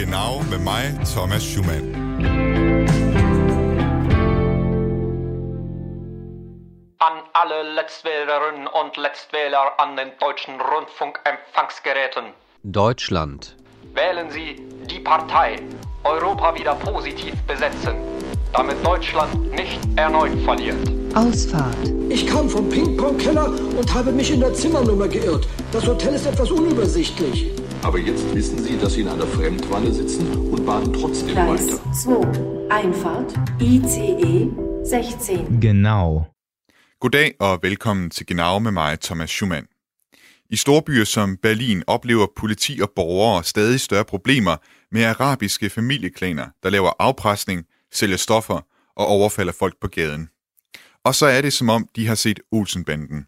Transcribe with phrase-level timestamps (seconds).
[0.00, 1.94] Genau med mig, Thomas Schumann.
[6.98, 12.32] An alle Letztwählerinnen und Letztwähler an den deutschen Rundfunkempfangsgeräten.
[12.62, 13.56] Deutschland.
[13.92, 14.56] Wählen Sie
[14.90, 15.56] die Partei
[16.04, 17.96] Europa wieder positiv besetzen,
[18.54, 20.80] damit Deutschland nicht erneut verliert.
[21.14, 21.76] Ausfahrt.
[22.08, 23.48] Ich kam vom Ping-Pong-Keller
[23.78, 25.46] und habe mich in der Zimmernummer geirrt.
[25.72, 27.59] Das Hotel ist etwas unübersichtlich.
[27.82, 31.92] Aber jetzt wissen Sie, dass Sie in einer Fremdwanne sitzen und baden trotzdem Gleis weiter.
[31.92, 32.68] 2.
[32.70, 33.34] Einfahrt.
[33.60, 34.50] ICE
[34.84, 35.60] 16.
[35.60, 36.26] Genau.
[37.00, 39.66] Goddag og velkommen til Genau med mig, Thomas Schumann.
[40.50, 44.56] I storbyer som Berlin oplever politi og borgere stadig større problemer
[44.92, 48.60] med arabiske familieklaner, der laver afpresning, sælger stoffer
[48.96, 50.28] og overfalder folk på gaden.
[51.04, 53.26] Og så er det som om, de har set Olsenbanden.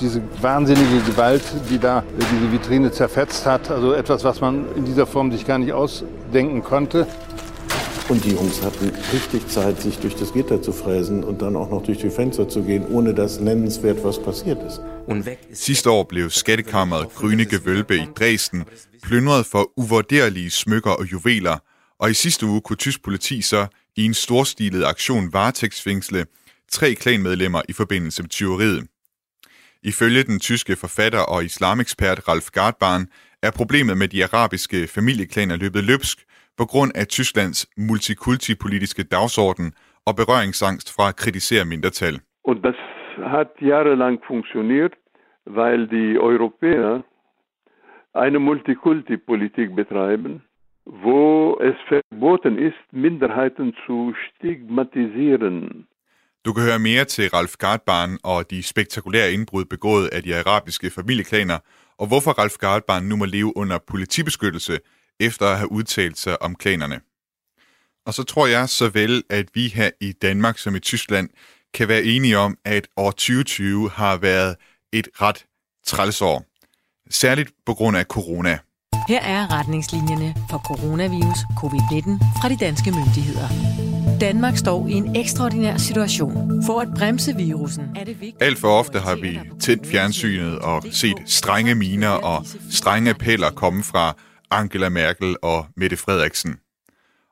[0.00, 5.06] Diese wahnsinnige Gewalt, die da diese Vitrine zerfetzt hat, also etwas, was man in dieser
[5.06, 7.06] Form sich gar nicht ausdenken konnte.
[8.08, 11.70] Und die Jungs hatten richtig Zeit, sich durch das Gitter zu fräsen und dann auch
[11.70, 14.80] noch durch die Fenster zu gehen, ohne dass nennenswert was passiert ist.
[15.52, 18.64] Sidste år blev skattekammeret Grønne Gewölbe i Dresden
[19.02, 21.58] plyndret for uvurderlige smykker og juveler,
[21.98, 26.26] og i sidste uge kunne tysk politi så i en storstilet aktion varetægtsfængsle
[26.72, 28.86] tre klanmedlemmer i forbindelse med tyveriet.
[29.82, 33.04] Ifølge den tyske forfatter og islamekspert Ralf Gardbarn
[33.42, 36.18] er problemet med de arabiske familieklaner løbet løbsk
[36.58, 39.72] på grund af Tysklands multikultipolitiske dagsorden
[40.06, 42.16] og berøringsangst fra at kritisere mindretal.
[42.44, 42.78] Und das
[43.34, 44.94] hat jahrelang funktioniert,
[45.46, 47.02] weil die Europäer
[48.14, 50.42] eine Multikulti-Politik betreiben,
[50.84, 55.86] wo es verboten ist, Minderheiten zu stigmatisieren.
[56.44, 60.90] Du kan høre mere til Ralf Gardbarn og de spektakulære indbrud begået af de arabiske
[60.90, 61.58] familieklaner,
[61.98, 64.78] og hvorfor Ralf Gardbarn nu må leve under politibeskyttelse
[65.20, 67.00] efter at have udtalt sig om klanerne.
[68.06, 71.28] Og så tror jeg så vel, at vi her i Danmark som i Tyskland
[71.74, 74.56] kan være enige om, at år 2020 har været
[74.92, 75.44] et ret
[75.86, 76.44] trælsår.
[77.10, 78.58] Særligt på grund af corona.
[79.08, 83.99] Her er retningslinjerne for coronavirus covid-19 fra de danske myndigheder.
[84.20, 86.62] Danmark står i en ekstraordinær situation.
[86.66, 88.42] For at bremse virusen er det vigtigt...
[88.42, 93.82] Alt for ofte har vi tændt fjernsynet og set strenge miner og strenge appeller komme
[93.84, 94.16] fra
[94.50, 96.56] Angela Merkel og Mette Frederiksen.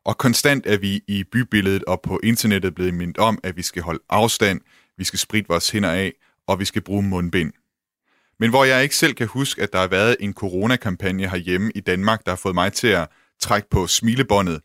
[0.05, 3.83] Og konstant er vi i bybilledet og på internettet blevet mindet om, at vi skal
[3.83, 4.61] holde afstand,
[4.99, 6.13] vi skal spritte vores hænder af,
[6.47, 7.53] og vi skal bruge mundbind.
[8.41, 11.81] Men hvor jeg ikke selv kan huske, at der har været en coronakampagne herhjemme i
[11.81, 13.09] Danmark, der har fået mig til at
[13.41, 14.61] trække på smilebåndet,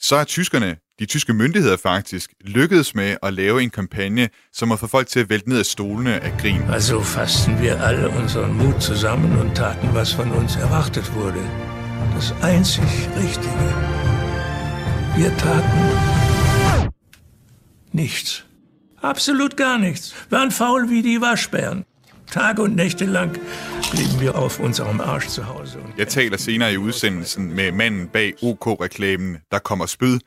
[0.00, 4.76] så er tyskerne, de tyske myndigheder faktisk, lykkedes med at lave en kampagne, som har
[4.76, 6.62] fået folk til at vælte ned af stolene af grin.
[6.72, 11.42] Also fassten wir alle unseren Mut zusammen und taten, was von uns erwartet wurde.
[12.14, 12.84] Das einzig
[13.16, 13.68] Richtige.
[15.16, 15.82] Wir taten
[17.92, 18.44] nichts.
[19.02, 20.14] Absolut gar nichts.
[20.30, 21.84] Waren faul wie die Waschbären.
[22.30, 23.32] Tage und Nächte lang
[23.90, 25.78] blieben wir auf unserem Arsch zu Hause.
[25.98, 30.18] Jeg taler senere i udsendelsen med manden bag OK-reklamen, der kommer spyd,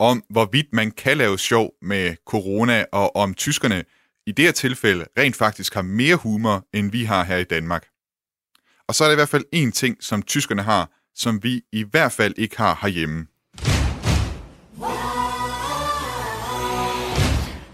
[0.00, 3.84] om hvorvidt man kan lave sjov med corona, og om tyskerne
[4.26, 7.86] i det her tilfælde rent faktisk har mere humor, end vi har her i Danmark.
[8.88, 11.84] Og så er der i hvert fald én ting, som tyskerne har, som vi i
[11.90, 13.26] hvert fald ikke har herhjemme.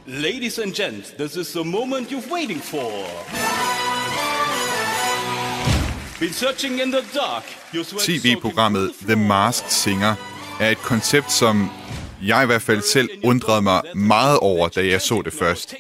[0.07, 2.91] Ladies and gents, this is the moment you've waiting for.
[6.21, 7.45] Been searching in the dark.
[7.99, 10.15] TV-programmet The Masked Singer
[10.61, 11.71] er et koncept, som
[12.27, 15.75] jeg i hvert fald selv undrede mig meget over, da jeg så det først.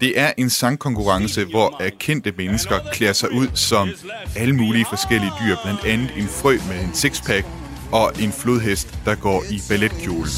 [0.00, 3.88] Det er en sangkonkurrence, hvor kendte mennesker klæder sig ud som
[4.36, 7.46] alle mulige forskellige dyr, blandt andet en frø med en sixpack
[7.92, 10.30] og en flodhest, der går i balletkjole.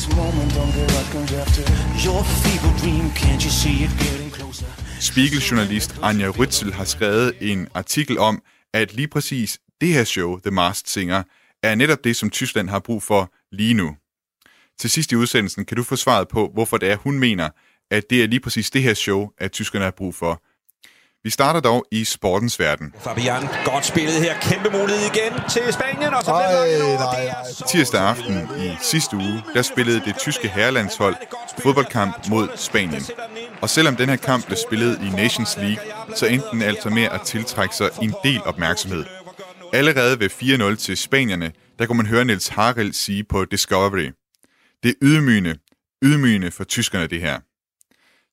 [5.00, 8.42] Spiegeljournalist Anja Rytzel har skrevet en artikel om,
[8.74, 11.22] at lige præcis det her show, The Masked Singer,
[11.62, 13.96] er netop det, som Tyskland har brug for lige nu.
[14.80, 17.48] Til sidst i udsendelsen kan du få svaret på, hvorfor det er, hun mener,
[17.90, 20.42] at det er lige præcis det her show, at tyskerne har brug for.
[21.24, 22.94] Vi starter dog i sportens verden.
[23.00, 24.34] Fabian, godt spillet her.
[24.40, 29.62] Kæmpe mulighed igen til Spanien, og så bliver er Tirsdag aften i sidste uge, der
[29.62, 31.16] spillede det tyske herrelandshold
[31.58, 33.02] fodboldkamp mod Spanien.
[33.60, 35.84] Og selvom den her kamp blev spillet i Nations League,
[36.16, 39.04] så endte den altså med at tiltrække sig en del opmærksomhed.
[39.72, 40.30] Allerede ved
[40.74, 44.10] 4-0 til spanierne, der kunne man høre Niels Harald sige på Discovery.
[44.82, 45.58] Det er ydmygende,
[46.04, 47.40] ydmygende for tyskerne det her.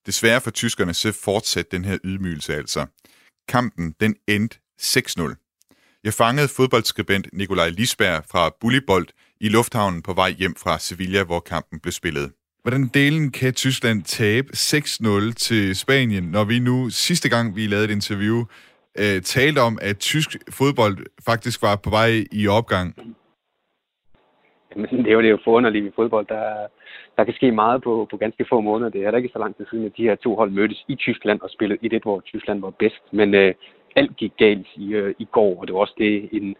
[0.06, 2.86] Desværre for tyskerne så fortsatte den her ydmygelse altså.
[3.48, 6.00] Kampen den endte 6-0.
[6.04, 9.06] Jeg fangede fodboldskribent Nikolaj Lisberg fra Bullibold
[9.40, 12.32] i lufthavnen på vej hjem fra Sevilla, hvor kampen blev spillet.
[12.62, 17.84] Hvordan delen kan Tyskland tabe 6-0 til Spanien, når vi nu sidste gang, vi lavede
[17.84, 18.44] et interview,
[18.98, 22.94] øh, talte om, at tysk fodbold faktisk var på vej i opgang?
[24.76, 26.26] Jamen, det er jo, det er jo forunderligt i fodbold.
[26.26, 26.66] Der,
[27.16, 28.90] der kan ske meget på, på ganske få måneder.
[28.90, 30.94] Det er der ikke så lang tid siden, at de her to hold mødtes i
[30.94, 33.02] Tyskland og spillede i det, hvor Tyskland var bedst.
[33.12, 33.54] Men øh,
[33.96, 36.56] alt gik galt i, øh, i går, og det var også det, en,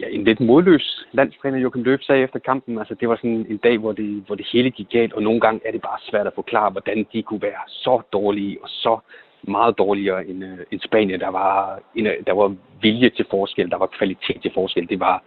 [0.00, 2.78] ja, en lidt modløs landstræner Joachim Løb sagde efter kampen.
[2.78, 5.40] Altså, det var sådan en dag, hvor det, hvor det hele gik galt, og nogle
[5.40, 8.98] gange er det bare svært at forklare, hvordan de kunne være så dårlige og så
[9.42, 11.20] meget dårligere end, øh, end Spanien.
[11.20, 14.88] Der var, en, der var vilje til forskel, der var kvalitet til forskel.
[14.88, 15.22] Det var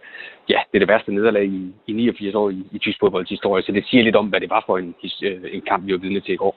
[0.48, 3.62] ja, det er det værste nederlag i, i 89 år i, i tysk fodbolds historie,
[3.62, 5.98] så det siger lidt om, hvad det var for en, øh, en kamp, vi var
[5.98, 6.56] vidne til i går.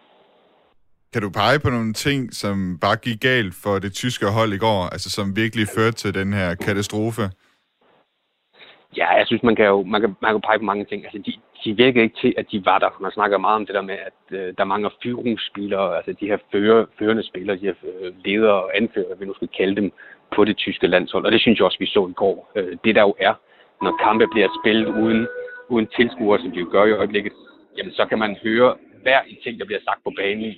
[1.13, 4.57] Kan du pege på nogle ting, som bare gik galt for det tyske hold i
[4.57, 7.21] går, altså som virkelig førte til den her katastrofe?
[8.97, 11.03] Ja, jeg synes, man kan jo man kan, man kan pege på mange ting.
[11.05, 11.33] Altså, de,
[11.63, 12.97] de virker ikke til, at de var der.
[13.01, 16.37] Man snakker meget om det der med, at øh, der mangler fyringsspillere, altså de her
[16.51, 19.91] fører, førende spillere, de her øh, ledere og anfører, vi nu skal kalde dem,
[20.35, 21.25] på det tyske landshold.
[21.25, 22.51] Og det synes jeg også, vi så i går.
[22.55, 23.33] Øh, det der jo er,
[23.81, 25.27] når kampe bliver spillet uden,
[25.69, 27.33] uden tilskuere, som de jo gør i øjeblikket,
[27.77, 30.55] jamen så kan man høre hver en ting, der bliver sagt på banen.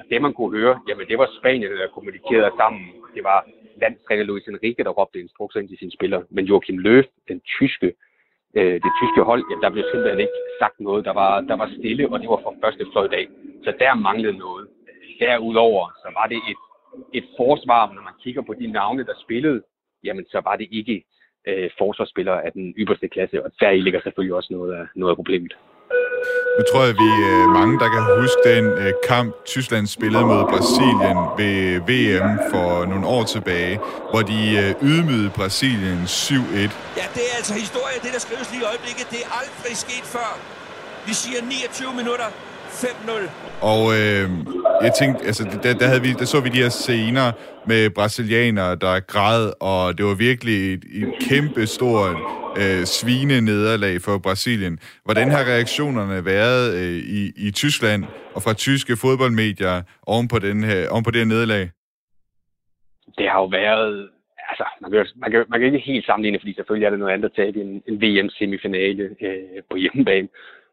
[0.00, 2.82] Og det man kunne høre, jamen det var Spanien, der kommunikerede sammen.
[3.14, 3.46] Det var
[3.82, 6.22] landstræner Luis Enrique, der råbte instrukser ind til sine spillere.
[6.30, 7.92] Men Joachim Löw, den tyske,
[8.58, 11.04] øh, det tyske hold, jamen, der blev simpelthen ikke sagt noget.
[11.04, 13.28] Der var, der var stille, og det var fra første fløj dag.
[13.64, 14.68] Så der manglede noget.
[15.20, 16.60] Derudover, så var det et,
[17.18, 19.62] et forsvar, når man kigger på de navne, der spillede,
[20.04, 21.04] jamen så var det ikke
[21.48, 25.16] øh, forsvarsspillere af den ypperste klasse, og der ligger selvfølgelig også noget af, noget af
[25.16, 25.56] problemet.
[26.58, 30.24] Nu tror jeg, vi er øh, mange, der kan huske den øh, kamp, Tyskland spillede
[30.26, 33.80] mod Brasilien ved øh, VM for nogle år tilbage,
[34.10, 36.34] hvor de øh, ydmygede Brasilien 7-1.
[37.00, 39.06] Ja, det er altså historie, det der skrives lige i øjeblikket.
[39.10, 40.30] Det er aldrig sket før.
[41.06, 42.28] Vi siger 29 minutter,
[42.84, 43.64] 5-0.
[43.72, 44.26] Og øh,
[44.86, 47.26] jeg tænkte, altså, der, der, havde vi, der så vi de her scener
[47.66, 52.16] med brasilianere, der græd, og det var virkelig et, et kæmpe stort
[52.60, 54.78] øh, svine-nederlag for Brasilien.
[55.04, 58.04] Hvordan har reaktionerne været øh, i, i Tyskland
[58.34, 61.64] og fra tyske fodboldmedier oven på, den her, oven på det her nederlag?
[63.18, 64.08] Det har jo været
[64.50, 67.14] altså, man kan, man, kan, man kan ikke helt sammenligne, fordi selvfølgelig er det noget
[67.14, 70.28] andet at tabe en, en VM-semifinale øh, på hjemmebane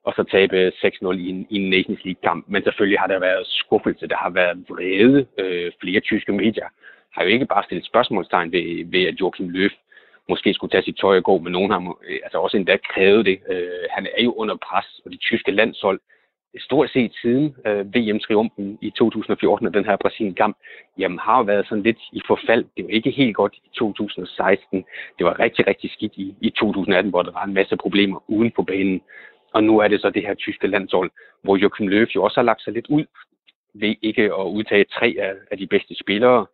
[0.08, 2.46] og så tabe 6-0 i en, i en Nations League-kamp.
[2.48, 5.28] Men selvfølgelig har der været skuffelse, der har været vrede.
[5.38, 6.68] Øh, flere tyske medier
[7.14, 9.70] har jo ikke bare stillet spørgsmålstegn ved, ved at Joachim Löw
[10.30, 13.26] måske skulle tage sit tøj og gå, men nogen har øh, altså også endda krævet
[13.26, 13.38] det.
[13.50, 16.00] Øh, han er jo under pres, og det tyske landshold,
[16.60, 20.58] stort set siden øh, VM-triumfen i 2014 og den her Brasilien-kamp,
[21.00, 22.66] jamen har jo været sådan lidt i forfald.
[22.78, 24.86] Det var ikke helt godt i 2016.
[25.18, 28.52] Det var rigtig, rigtig skidt i, i 2018, hvor der var en masse problemer uden
[28.52, 29.02] på banen.
[29.58, 31.10] Og nu er det så det her tyske landshold,
[31.44, 33.06] hvor Joachim Löw jo også har lagt sig lidt ud
[33.74, 36.46] ved ikke at udtage tre af, af de bedste spillere.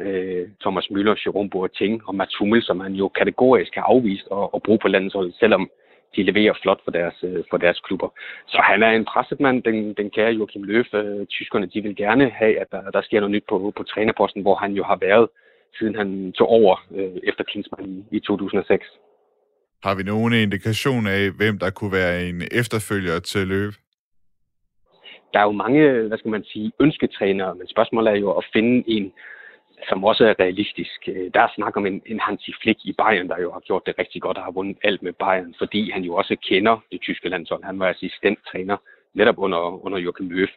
[0.00, 4.48] Øh, Thomas Müller, Jerome Boateng og Mats Hummel, som han jo kategorisk har afvist at,
[4.54, 5.70] at bruge på landsholdet, selvom
[6.16, 8.08] de leverer flot for deres, øh, for deres klubber.
[8.46, 10.96] Så han er en presset mand, den, den kære Joachim Löw.
[10.98, 14.42] Øh, tyskerne de vil gerne have, at der, der sker noget nyt på, på trænerposten,
[14.42, 15.28] hvor han jo har været,
[15.78, 18.86] siden han tog over øh, efter Klinsmann i, i 2006.
[19.82, 23.72] Har vi nogen indikation af, hvem der kunne være en efterfølger til løb?
[25.32, 28.84] Der er jo mange, hvad skal man sige, ønsketrænere, men spørgsmålet er jo at finde
[28.86, 29.12] en,
[29.88, 31.08] som også er realistisk.
[31.08, 33.86] Øh, der er snak om en, en Hansi Flick i Bayern, der jo har gjort
[33.86, 37.00] det rigtig godt og har vundet alt med Bayern, fordi han jo også kender det
[37.00, 37.64] tyske landshold.
[37.64, 38.76] Han var assistenttræner
[39.18, 40.50] netop under, under Joachim Löw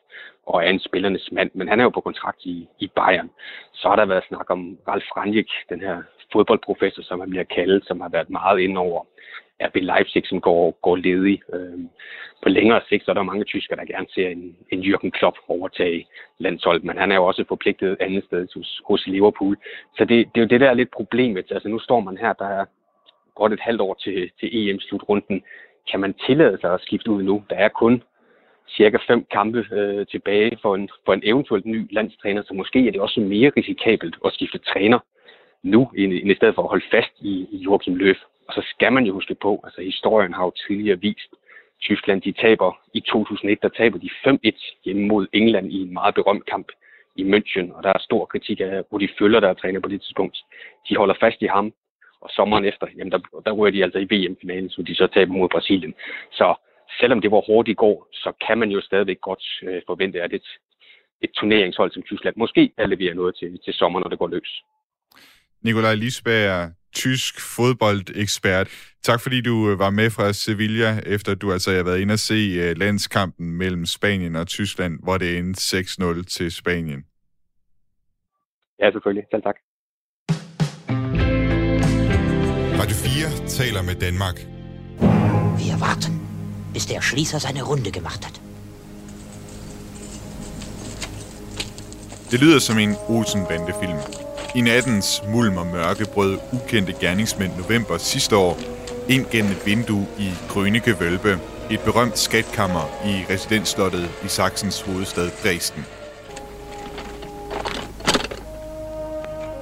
[0.46, 3.30] og er en spillernes mand, men han er jo på kontrakt i, i Bayern.
[3.74, 5.98] Så har der været snak om Ralf Ranjek, den her
[6.34, 9.06] fodboldprofessor, som han bliver kaldt, som har været meget ind over
[9.68, 11.42] RB Leipzig, som går, går ledig.
[11.54, 11.90] Øhm,
[12.44, 15.38] på længere sigt, så er der mange tyskere, der gerne ser en, en Jürgen Klopp
[15.48, 19.58] overtage landsholdet, men han er jo også forpligtet andet sted hos, hos Liverpool.
[19.98, 21.52] Så det, det er jo det, der er lidt problemet.
[21.52, 22.66] Altså nu står man her, der er
[23.36, 25.44] godt et halvt år til, til EM-slutrunden.
[25.92, 27.44] Kan man tillade sig at skifte ud nu?
[27.50, 28.04] Der er kun
[28.78, 32.92] cirka fem kampe øh, tilbage for en, for en eventuelt ny landstræner, så måske er
[32.92, 35.00] det også mere risikabelt at skifte træner
[35.64, 38.16] nu, end, end i stedet for at holde fast i, i Joachim Löw.
[38.48, 41.32] Og så skal man jo huske på, altså historien har jo tidligere vist,
[41.82, 46.16] Tyskland, de taber i 2001, der taber de 5-1 hjemme mod England i en meget
[46.16, 46.68] berømt kamp
[47.16, 50.02] i München, og der er stor kritik af hvor de der er træner på det
[50.02, 50.38] tidspunkt.
[50.90, 51.74] De holder fast i ham,
[52.22, 55.34] og sommeren efter, jamen der, der rører de altså i VM-finalen, så de så taber
[55.34, 55.94] mod Brasilien.
[56.32, 56.56] Så
[57.00, 60.34] selvom det var hårdt i går, så kan man jo stadigvæk godt øh, forvente, at
[60.34, 60.48] et,
[61.22, 64.64] et turneringshold som Tyskland måske kan levere noget til, til sommer, når det går løs.
[65.64, 68.68] Nikolaj Lisberg, tysk fodboldekspert.
[69.04, 72.20] Tak fordi du øh, var med fra Sevilla, efter du altså har været inde og
[72.20, 77.06] se øh, landskampen mellem Spanien og Tyskland, hvor det endte 6-0 til Spanien.
[78.80, 79.26] Ja, selvfølgelig.
[79.32, 79.56] Selv tak.
[82.82, 84.36] Radio 4 taler med Danmark.
[85.62, 86.21] Wir warten,
[86.74, 88.42] bis der Schließer seine Runde gemacht hat.
[92.32, 93.98] Det lyder som en Olsen-bandefilm.
[94.56, 98.58] I nattens mulm og mørke brød ukendte gerningsmænd november sidste år
[99.10, 105.30] ind gennem et vindue i Grønike Vølbe, et berømt skatkammer i residensslottet i Sachsens hovedstad
[105.44, 105.86] Dresden.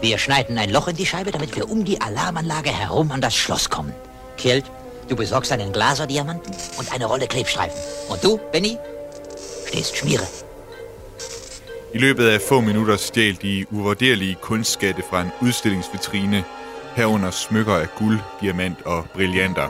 [0.01, 3.35] Wir schneiden ein Loch in die Scheibe, damit wir um die Alarmanlage herum an das
[3.35, 3.93] Schloss kommen.
[4.37, 4.65] Kjeld,
[5.09, 7.79] du besorgst einen Glaserdiamanten und eine Rolle Klebstreifen.
[8.09, 8.77] Und du, Benny,
[9.67, 10.27] stehst Schmiere.
[11.93, 16.43] I løbet af få minutter stjal de uvurderlige kunstskatte fra en udstillingsvitrine,
[16.95, 19.69] herunder smykker af guld, diamant og brillanter.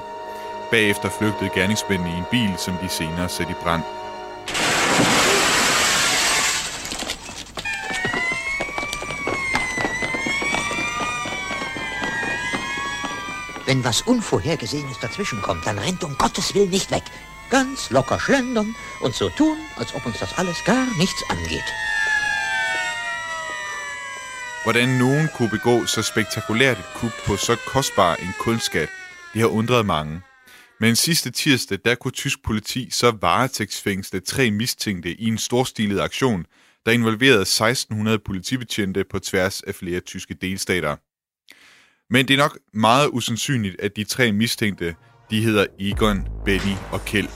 [0.72, 3.84] Bagefter flygtede gerningsmændene i en bil, som de senere satte i brand.
[13.70, 17.04] Wenn was Unvorhergesehenes dazwischenkommt, dann rennt um Gottes Willen nicht weg.
[17.52, 21.70] Ganz locker schlendern und so tun, als ob uns das alles gar nichts angeht.
[24.64, 28.90] Hvordan nogen kunne begå så spektakulært et kub på så kostbar en kunstskat,
[29.34, 30.22] det har undret mange.
[30.80, 36.46] Men sidste tirsdag, der kunne tysk politi så varetægtsfængsle tre mistænkte i en storstilet aktion,
[36.86, 40.96] der involverede 1600 politibetjente på tværs af flere tyske delstater.
[42.12, 44.96] Men det er nok meget usandsynligt, at de tre mistænkte,
[45.32, 47.28] de hedder Egon, Benny og Kjeld.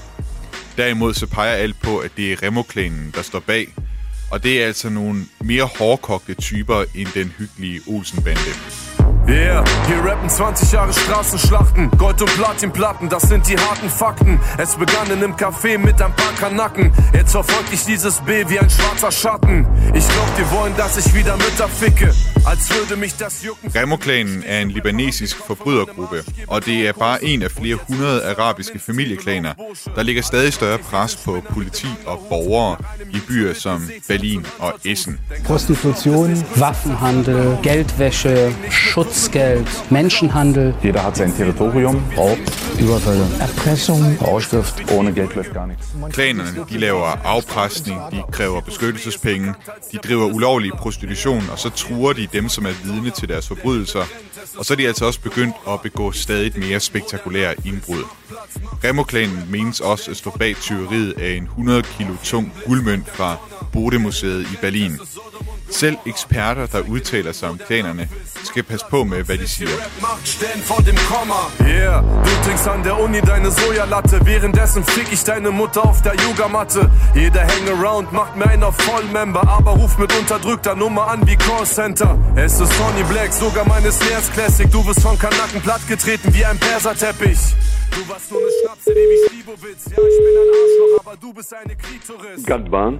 [0.77, 3.73] Derimod så peger alt på, at det er Remo-klanen, der står bag,
[4.31, 8.51] og det er altså nogle mere hårdkogte typer end den hyggelige Olsenbande.
[9.25, 14.37] Yeah, hier rappen 20 Jahre Straßenschlachten, Gold- und Platinplatten, das sind die harten Fakten.
[14.57, 16.91] Es begann in einem Café mit ein paar Kanacken.
[17.13, 19.65] Jetzt verfolgt ich dieses B wie ein schwarzer Schatten.
[19.93, 22.13] Ich glaub, die wollen, dass ich wieder Mütter ficke,
[22.43, 23.71] als würde mich das jucken.
[23.71, 29.53] Remo-klanen er en libanesisk forbrydergruppe, og det er bare en af flere hundrede arabiske familieklaner,
[29.95, 32.77] der ligger stadig større pres på politi og borgere
[33.13, 35.19] i byer som Berlin og Essen.
[35.45, 38.53] Prostitution, Waffenhandel, Geldwäsche,
[39.13, 40.73] Schutzgeld, Menschenhandel.
[40.83, 42.03] Jeder hat sein Territorium.
[42.17, 42.37] Raub,
[42.79, 44.91] Überfälle, Erpressung, Rauschgift.
[44.91, 45.87] Ohne Geld läuft gar nichts.
[46.11, 49.53] Klanerne de laver afpresning, de kræver beskyttelsespenge,
[49.91, 54.03] de driver ulovlig prostitution, og så truer de dem, som er vidne til deres forbrydelser.
[54.57, 58.03] Og så er de altså også begyndt at begå stadig mere spektakulære indbrud.
[58.83, 63.37] Remo-klanen menes også at stå bag tyveriet af en 100 kilo tung guldmønt fra
[63.73, 64.99] Bode-museet i Berlin.
[65.69, 68.09] Selv eksperter, der udtaler sig om klanerne,
[68.43, 69.69] skal passe på med, hvad de siger.
[70.01, 71.41] Machtstellen vor dem Komma.
[71.61, 74.19] Yeah, du trinkst an der Uni deine Sojalatte.
[74.25, 76.89] Währenddessen fick ich deine Mutter auf der Yogamatte.
[77.15, 82.17] Jeder Hangaround macht mir einer Vollmember, aber ruft mit unterdrückter Nummer an wie Callcenter.
[82.35, 84.69] Es ist Sonny Black, sogar meine Snares Classic.
[84.71, 87.39] Du bist von Kanaken plattgetreten wie ein Perserteppich.
[87.91, 89.85] Du warst nur eine Schnapse, die wie Slivovitz.
[89.85, 92.43] Ja, ich bin ein Arschloch, aber du bist eine Klitoris.
[92.43, 92.99] Gadban.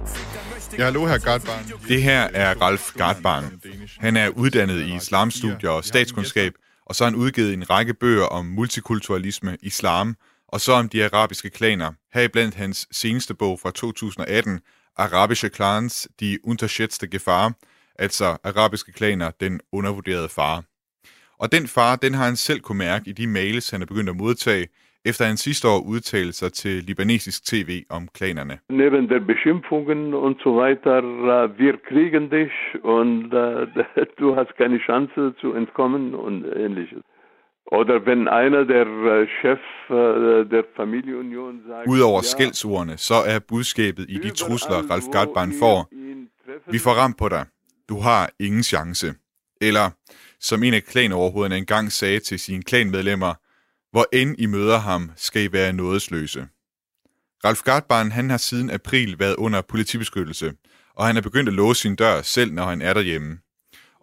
[0.78, 1.64] Ja, hallo, herr Gardbarn.
[1.88, 3.60] Det her er Ralf Gardbarn.
[4.00, 4.90] Han er uddannet i
[5.34, 6.52] islamstudier og statskundskab,
[6.86, 10.16] og så har han udgivet en række bøger om multikulturalisme, islam,
[10.48, 11.92] og så om de arabiske klaner.
[12.14, 14.60] Heriblandt hans seneste bog fra 2018,
[14.96, 17.52] Arabische Clans, die unterschätzte Gefahr,
[17.98, 20.62] altså arabiske klaner, den undervurderede fare.
[21.38, 24.10] Og den fare, den har han selv kunne mærke i de mails, han er begyndt
[24.10, 24.68] at modtage,
[25.04, 28.58] efter han sidste år udtalte sig til libanesisk tv om klanerne.
[28.68, 34.78] Neben der Beschimpfungen und so weiter, äh, wir kriegen dich und äh, du hast keine
[34.86, 37.02] Chance zu entkommen und ähnliches.
[37.66, 39.62] Oder wenn einer der äh, Chef
[40.54, 41.88] der Familienunion sagt...
[41.88, 45.88] Udover skældsordene, så er budskabet i de trusler, Ralf Gardbarn får,
[46.72, 47.44] vi får ramt på dig.
[47.88, 49.14] Du har ingen chance.
[49.60, 49.90] Eller,
[50.40, 53.34] som en af klanoverhovederne engang sagde til sine klanmedlemmer,
[53.94, 56.48] hvor end I møder ham, skal I være nådesløse.
[57.44, 60.52] Ralf Gartbarn han har siden april været under politibeskyttelse,
[60.94, 63.38] og han er begyndt at låse sin dør selv, når han er derhjemme.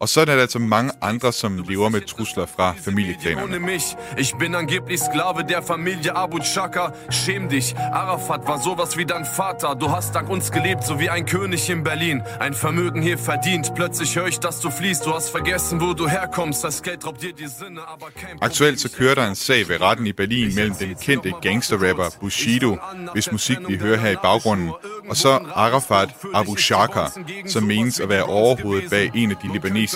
[0.01, 3.72] Og så er der altså mange andre, som lever med trusler fra familieklanerne.
[4.17, 6.86] Ich bin angeblich Sklave der Familie Abu Chaka.
[7.10, 7.75] Schäm dich.
[7.77, 9.75] Arafat war sowas wie dein Vater.
[9.75, 12.24] Du hast dank uns gelebt, so wie ein König in Berlin.
[12.39, 13.75] Ein Vermögen hier verdient.
[13.75, 15.05] Plötzlich höre ich, dass du fließt.
[15.05, 16.63] Du hast vergessen, wo du herkommst.
[16.63, 19.81] Das Geld raubt dir die Sinne, aber kein Aktuelt så kører der en sag ved
[19.81, 22.77] retten i Berlin mellem den kendte gangsterrapper Bushido,
[23.13, 24.72] hvis musik vi hører her i baggrunden,
[25.10, 27.05] og så Arafat Abu Shaka,
[27.48, 29.90] som menes at være overhovedet bag en af de libanesiske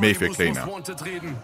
[0.00, 0.68] mafiaklaner.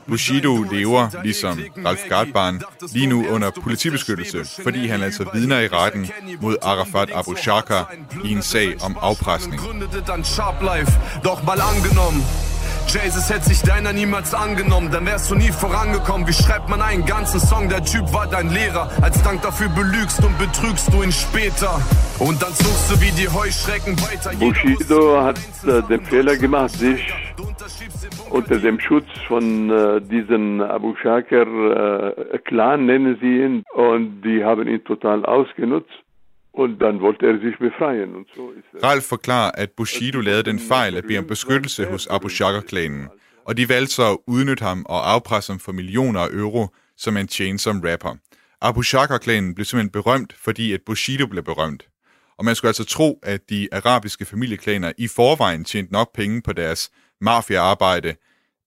[0.07, 6.11] Bushido lever, ligesom Ralf Gartbarn, lige nu under politibeskyttelse, fordi han altså vidner i retten
[6.41, 7.83] mod Arafat Abu Shaka
[8.25, 9.61] i en sag om afpresning.
[11.25, 12.23] Doch mal angenommen,
[12.89, 16.27] Jesus hätte sich deiner niemals angenommen, dann wärst du nie vorangekommen.
[16.27, 17.69] Wie schreibt man einen ganzen Song?
[17.69, 18.91] Der Typ war dein Lehrer.
[19.01, 21.81] Als Dank dafür belügst und betrügst du ihn später.
[22.19, 24.33] Und dann zuckst du wie die Heuschrecken weiter.
[24.39, 27.01] Bushido hat äh, den Fehler gemacht, sich
[28.33, 34.45] unter dem Schutz von äh, diesen Abu Shakir äh, Clan, nennen sie ihn, und die
[34.45, 35.91] haben ihn total ausgenutzt.
[36.53, 38.15] Und dann wollte er sich befreien.
[38.15, 38.89] Und so ist er.
[38.89, 43.09] Ralf forklarer, at Bushido lavede den fejl at bede om beskyttelse hos Abu Shaka-klanen,
[43.45, 47.17] og de valgte så at udnytte ham og afpresse ham for millioner af euro, som
[47.17, 48.17] en som rapper.
[48.61, 51.89] Abu Shaka-klanen blev simpelthen berømt, fordi at Bushido blev berømt.
[52.39, 56.53] Og man skulle altså tro, at de arabiske familieklaner i forvejen tjente nok penge på
[56.53, 56.91] deres
[57.29, 58.11] mafiaarbejde,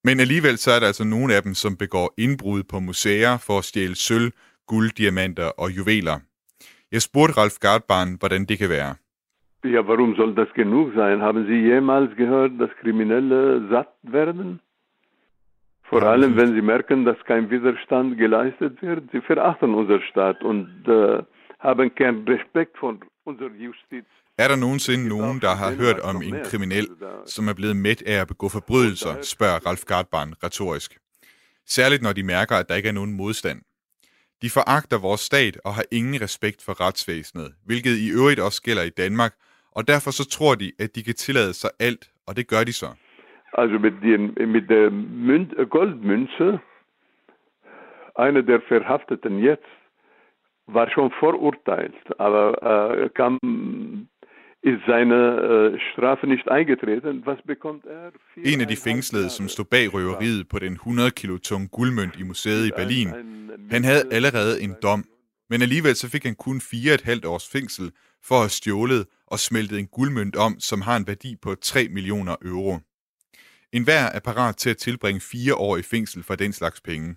[0.03, 3.57] men alligevel så er der altså nogle af dem, som begår indbrud på museer for
[3.57, 4.31] at stjæle sølv,
[4.67, 6.17] guld, diamanter og juveler.
[6.91, 8.95] Jeg spurgte Ralf Gartbarn, hvordan det kan være.
[9.74, 11.21] Ja, warum soll das genug sein?
[11.21, 14.59] Haben Sie jemals gehört, dass Kriminelle satt werden?
[15.89, 19.03] Vor allem, wenn sie merken, dass kein Widerstand geleistet wird.
[19.12, 21.21] Sie verachten unser Staat und äh,
[21.59, 24.05] haben keinen Respekt von unserer Justiz.
[24.38, 26.88] Er der nogensinde nogen, der har hørt om en kriminel,
[27.25, 30.92] som er blevet mæt af at begå forbrydelser, spørger Ralf Gartbarn retorisk.
[31.65, 33.60] Særligt når de mærker, at der ikke er nogen modstand.
[34.42, 38.84] De foragter vores stat og har ingen respekt for retsvæsenet, hvilket i øvrigt også gælder
[38.84, 39.34] i Danmark,
[39.75, 42.74] og derfor så tror de, at de kan tillade sig alt, og det gør de
[42.74, 42.89] så.
[43.58, 44.22] Also mit, den,
[44.54, 44.89] mit der
[45.27, 45.44] Mün
[45.75, 46.60] Goldmünze,
[48.25, 49.72] einer der Verhafteten jetzt,
[50.68, 53.39] war schon verurteilt, aber äh, kam,
[54.65, 55.19] ist seine
[55.75, 57.24] äh, Strafe nicht eingetreten.
[57.25, 58.12] Was bekommt er?
[58.51, 62.24] En af de fængslede, som stod bag røveriet på den 100 kilo tung guldmønt i
[62.24, 63.10] museet i Berlin,
[63.72, 65.03] han havde allerede en dom,
[65.50, 67.92] men alligevel så fik han kun 4,5 års fængsel
[68.27, 71.87] for at have stjålet og smeltet en guldmønt om, som har en værdi på 3
[71.98, 72.74] millioner euro.
[73.74, 77.16] En hver er parat til at tilbringe fire år i fængsel for den slags penge.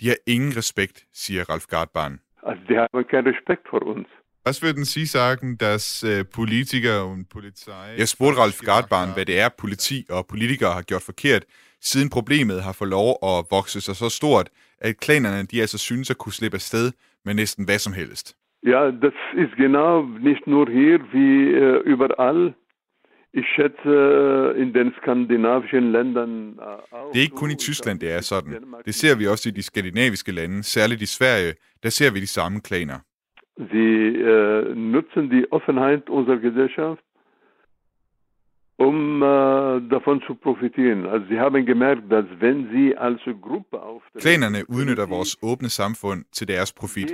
[0.00, 2.20] De har ingen respekt, siger Ralf Gartbarn.
[2.42, 4.08] Also die haben keinen Respekt vor uns.
[4.48, 7.96] Was würden Sie sagen, dass äh, Politiker und Polizei...
[7.98, 11.44] Jeg spurgte Ralf Gartbarn, hvad det er, politi og politikere har gjort forkert,
[11.80, 14.48] siden problemet har fået lov at vokse sig så stort,
[14.80, 16.92] at klanerne de altså synes at kunne slippe afsted
[17.24, 18.36] med næsten hvad som helst.
[18.72, 19.92] Ja, das ist genau
[20.28, 21.34] nicht nur hier, wie
[21.64, 22.54] äh, überall.
[23.38, 23.92] Ich schätze
[24.56, 27.12] äh, in den skandinavischen Ländern äh, auch.
[27.12, 28.52] Det er ikke kun i Tyskland, det er sådan.
[28.86, 32.26] Det ser vi også i de skandinaviske lande, særligt i Sverige, der ser vi de
[32.26, 32.98] samme klaner.
[33.58, 37.02] Sie äh, nutzen die Offenheit unserer Gesellschaft,
[38.76, 39.26] um äh,
[39.90, 41.06] davon zu profitieren.
[41.06, 44.20] Also sie haben gemerkt, dass wenn sie als Gruppe auftreten...
[44.20, 47.12] Klanerne udnytter vores åbne samfund til deres profit.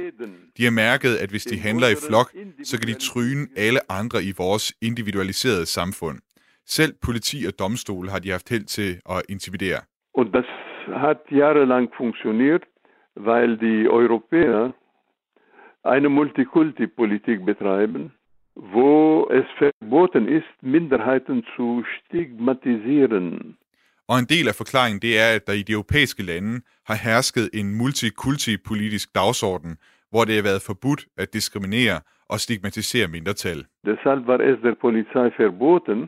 [0.57, 2.28] De har mærket, at hvis de handler i flok,
[2.62, 6.18] så kan de tryne alle andre i vores individualiserede samfund.
[6.66, 9.80] Selv politi og domstol har de haft held til at intimidere.
[10.14, 10.48] Und das
[11.04, 12.62] hat jahrelang funktioniert,
[13.16, 14.72] weil die Europäer
[15.85, 18.12] eine Multikulti-Politik betreiben,
[18.55, 23.57] wo es verboten ist, Minderheiten zu stigmatisieren.
[24.09, 27.51] Og en del af forklaringen det er, at der i de europæiske lande har hersket
[27.55, 29.77] en multikulti-politisk dagsorden,
[30.11, 33.64] hvor det har været forbudt at diskriminere og stigmatisere mindretal.
[33.87, 35.99] Deshalb war es der Polizei verboten,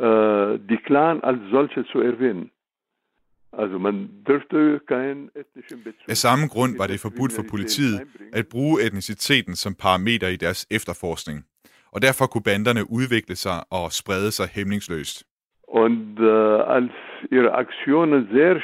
[0.00, 2.50] äh, die Clan als solche zu erwähnen.
[6.08, 8.00] Af samme grund var det forbudt for politiet
[8.32, 11.44] at bruge etniciteten som parameter i deres efterforskning.
[11.92, 15.24] Og derfor kunne banderne udvikle sig og sprede sig hæmningsløst.
[15.68, 16.92] Und äh, als
[17.30, 18.60] ihre Aktionen sehr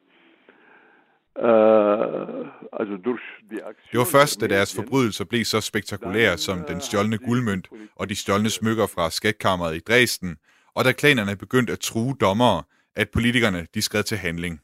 [3.92, 8.14] Det var først, da deres forbrydelser blev så spektakulære som den stjålne guldmønt og de
[8.16, 10.36] stjålne smykker fra skatkammeret i Dresden,
[10.74, 12.62] og da klanerne begyndte at true dommere,
[12.96, 14.60] at politikerne de skred til handling.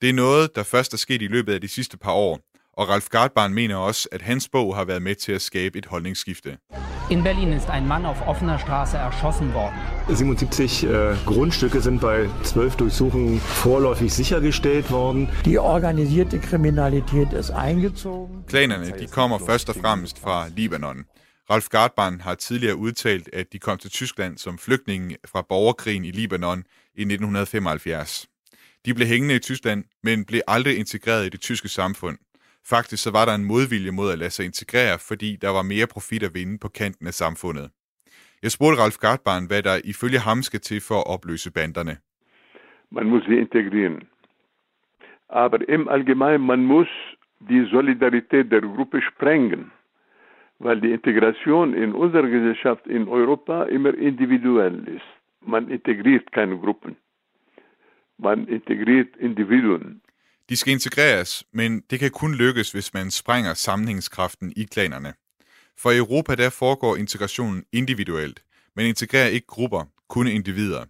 [0.00, 2.40] Det er noget, der først er sket i løbet af de sidste par år,
[2.72, 5.86] og Ralf Gartbarn mener også, at hans bog har været med til at skabe et
[5.86, 6.58] holdningsskifte.
[7.08, 9.76] In Berlin ist ein Mann auf offener Straße erschossen worden.
[10.08, 15.28] 77 äh, Grundstücke sind bei zwölf Durchsuchungen vorläufig sichergestellt worden.
[15.44, 18.44] Die organisierte Kriminalität ist eingezogen.
[18.48, 21.04] Klanerne de kommer først og fremmest fra Libanon.
[21.48, 26.10] Ralf Gartbarn har tidligere udtalt, at de kom til Tyskland som flygtninge fra borgerkrigen i
[26.10, 26.64] Libanon
[26.94, 28.26] i 1975.
[28.84, 32.18] De blev hængende i Tyskland, men blev aldrig integreret i det tyske samfund.
[32.74, 35.86] Faktisk så var der en modvilje mod at lade sig integrere, fordi der var mere
[35.94, 37.70] profit at vinde på kanten af samfundet.
[38.42, 41.96] Jeg spurgte Ralf Gartbarn, hvad der ifølge ham skal til for at opløse banderne.
[42.90, 44.02] Man muss sie integrieren.
[45.28, 46.88] Aber im Allgemeinen, man muss
[47.48, 49.72] die Solidarität der Gruppe sprengen,
[50.58, 55.10] weil die Integration in unserer Gesellschaft in Europa immer individuell ist.
[55.40, 56.96] Man integriert keine Gruppen.
[58.18, 60.00] Man integriert Individuen.
[60.48, 65.12] De skal integreres, men det kan kun lykkes, hvis man sprænger sammenhængskraften i klanerne.
[65.78, 68.42] For i Europa der foregår integrationen individuelt.
[68.76, 70.84] men integrerer ikke grupper, kun individer.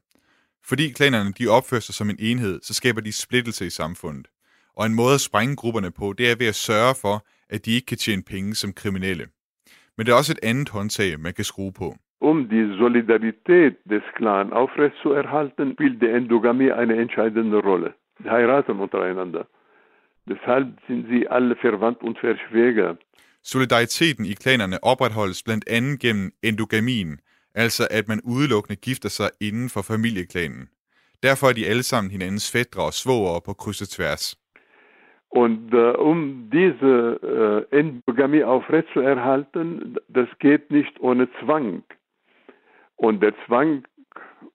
[0.68, 4.26] Fordi klanerne de opfører sig som en enhed, så skaber de splittelse i samfundet.
[4.76, 7.16] Og en måde at sprænge grupperne på, det er ved at sørge for,
[7.50, 9.26] at de ikke kan tjene penge som kriminelle.
[9.96, 11.96] Men det er også et andet håndtag, man kan skrue på.
[12.20, 17.90] Um die Solidarität des Clan aufrechtzuerhalten, spielt die Endogamie eine entscheidende Rolle.
[18.24, 19.46] Heiraten untereinander.
[20.28, 22.98] Deshalb sind sie alle verwandt und verschwägert.
[23.42, 27.20] Solidariteten i klanerne opretholdes blandt andet gennem endogamien,
[27.54, 30.68] altså at man udelukkende gifter sig inden for familieklanen.
[31.22, 34.36] Derfor er de alle sammen hinandens fædre og svoger på kryds og tværs.
[35.30, 41.82] Und äh, um diese äh, Endogamie aufrechtzuerhalten, das geht nicht ohne Zwang.
[42.96, 43.84] Und der Zwang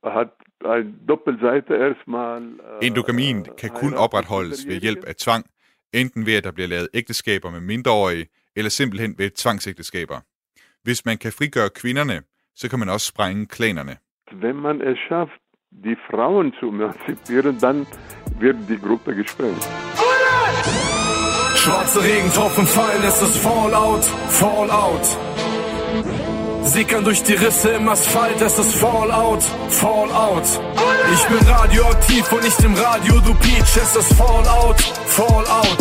[0.04, 0.34] hat
[0.66, 2.42] eine Doppelseite erstmal.
[2.82, 5.46] Äh, Endogamien kan kun opretholdes ved hjælp af tvang,
[5.94, 10.20] enten ved at der bliver lavet ægteskaber med mindreårige, eller simpelthen ved tvangsægteskaber.
[10.84, 12.22] Hvis man kan frigøre kvinderne,
[12.56, 13.98] så kan man også sprænge klanerne.
[14.42, 17.88] Wenn man es schafft, die Frauen zu emanzipieren, dann
[18.40, 19.64] wird die Gruppe gesprengt.
[21.62, 24.04] Schwarze Regentropfen fallen, es ist Fallout,
[24.42, 25.06] Fallout.
[26.64, 30.44] Sickern durch die Risse im Asphalt, es ist Fallout, Fallout.
[31.14, 35.78] Ich bin radioaktiv und nicht im Radio, du Peach, es ist Fallout, Fallout.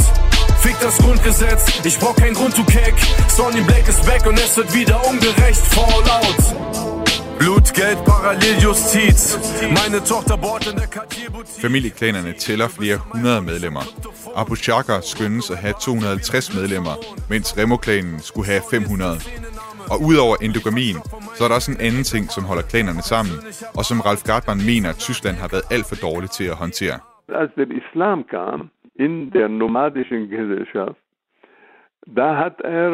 [0.60, 2.94] Fick das Grundgesetz, ich brauch kein Grund, du Keck.
[3.28, 6.80] Sonny Black ist back und es wird wieder ungerecht, Fallout.
[7.38, 9.38] Blut, Geld, Paralleljustiz.
[9.72, 10.88] Meine Tochter bort in der.
[11.60, 13.84] Familieklanerne tæller flere hundrede medlemmer.
[14.34, 19.22] Abu Shaka skyndes at have 250 medlemmer, mens Remo-klanen skulle have 500.
[19.92, 20.98] Og udover endogamien,
[21.36, 23.36] så er der også en anden ting, som holder klanerne sammen,
[23.78, 26.96] og som Ralf Gartmann mener, at Tyskland har været alt for dårlig til at håndtere.
[27.42, 28.58] Als der Islam kam
[29.04, 30.98] in der nomadischen Gesellschaft,
[32.18, 32.90] da hat er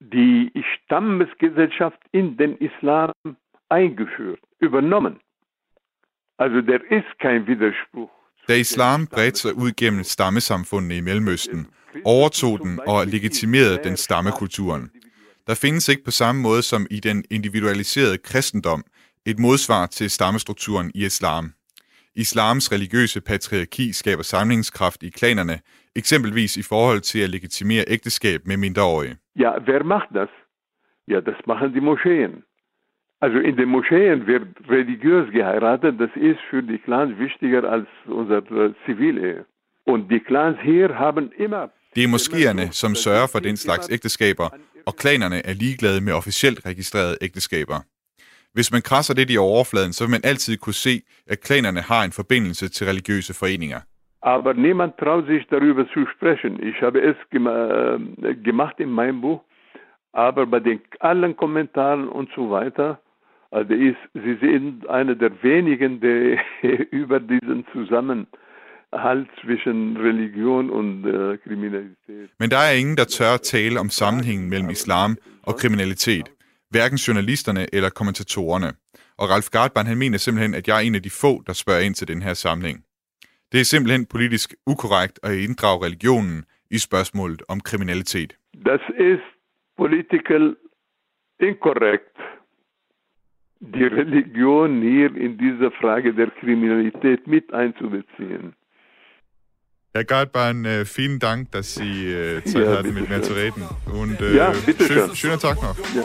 [0.00, 3.12] die Stammesgesellschaft in den Islam
[3.70, 5.14] eingeführt, übernommen.
[6.38, 8.10] Also der ist kein Widerspruch.
[8.48, 11.66] Da islam bredte sig ud gennem stammesamfundene i Mellemøsten,
[12.04, 14.90] overtog den og legitimerede den stammekulturen.
[15.48, 18.84] Der findes ikke på samme måde som i den individualiserede kristendom
[19.26, 21.52] et modsvar til stammestrukturen i islam.
[22.14, 25.58] Islams religiøse patriarki skaber samlingskraft i klanerne,
[25.96, 29.16] eksempelvis i forhold til at legitimere ægteskab med mindreårige.
[29.36, 30.28] Ja, wer macht das?
[31.08, 32.32] Ja, das machen die Moscheen.
[33.20, 38.74] Also in den Moscheen wird religiös geheiratet, das ist für die Clans wichtiger als unsere
[38.84, 39.44] Zivilehe.
[39.86, 41.70] Und die Clans hier haben immer...
[41.94, 44.48] Det er moskéerne, som sørger for den slags ægteskaber,
[44.86, 47.78] og klanerne er ligeglade med officielt registrerede ægteskaber.
[48.56, 52.02] Hvis man krasser lidt i overfladen, så vil man altid kunne se, at klanerne har
[52.04, 53.80] en forbindelse til religiøse foreninger.
[54.22, 56.52] Aber niemand traut sich darüber zu sprechen.
[56.70, 59.40] Ich habe es äh, gemacht in meinem Buch,
[60.12, 62.98] aber bei den allen Kommentaren und so weiter,
[63.50, 66.38] also ist, Sie sind einer der wenigen, der
[66.90, 67.64] über diesen
[68.96, 72.30] Zusammenhalt zwischen Religion und äh, Kriminalität.
[72.38, 76.32] Men der er ingen, der tør tale om sammenhængen mellem islam og kriminalitet.
[76.70, 78.72] Hverken journalisterne eller kommentatorerne.
[79.18, 81.80] Og Ralf Gartmann han mener simpelthen, at jeg er en af de få, der spørger
[81.80, 82.84] ind til den her samling.
[83.52, 88.36] Det er simpelthen politisk ukorrekt at inddrage religionen i spørgsmålet om kriminalitet.
[88.64, 88.80] Das
[89.12, 89.26] ist
[89.76, 90.56] political
[91.40, 92.16] incorrect.
[93.60, 98.54] Die Religion hier in dieser Frage der Kriminalität mit einzubeziehen.
[99.96, 103.62] Herr Gartbahn, äh, vielen Dank, dass Sie äh, Zeit Ja, hatten, mit mir zu reden.
[103.86, 105.16] Und äh, Ja, bitte schön, schön.
[105.16, 105.74] schöner Tag noch.
[105.94, 106.02] Ja.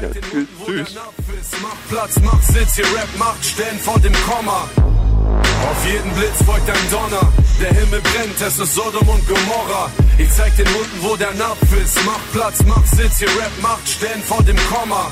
[0.00, 0.48] Ja, tschüss.
[0.64, 0.96] Tschüss.
[1.60, 4.66] Mach Platz, mach Sitz, hier Rap macht Stellen vor dem Komma.
[5.70, 9.90] Auf jeden Blitz folgt ein Donner, der Himmel brennt, es ist Sodom und Gomorra.
[10.16, 11.98] Ich zeig den Hunden, wo der Napf ist.
[12.06, 15.10] Mach Platz, mach Sitz, hier Rap macht Stellen vor dem Komma.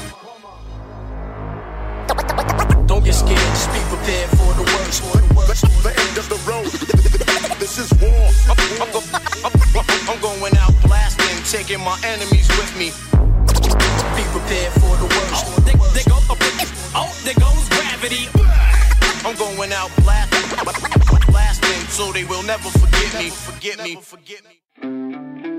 [2.87, 5.03] Don't get scared, be prepared for the worst.
[5.83, 7.22] The end of the road.
[7.75, 8.29] This is war.
[10.07, 12.91] I'm going out blasting, taking my enemies with me.
[14.15, 15.47] Be prepared for the worst.
[15.47, 16.19] Oh, there, there go,
[16.95, 18.29] oh, there goes gravity.
[19.25, 23.31] I'm going out blasting, blasting, so they will never forget me.
[23.31, 23.97] Forget me.
[23.97, 25.52] Forget me.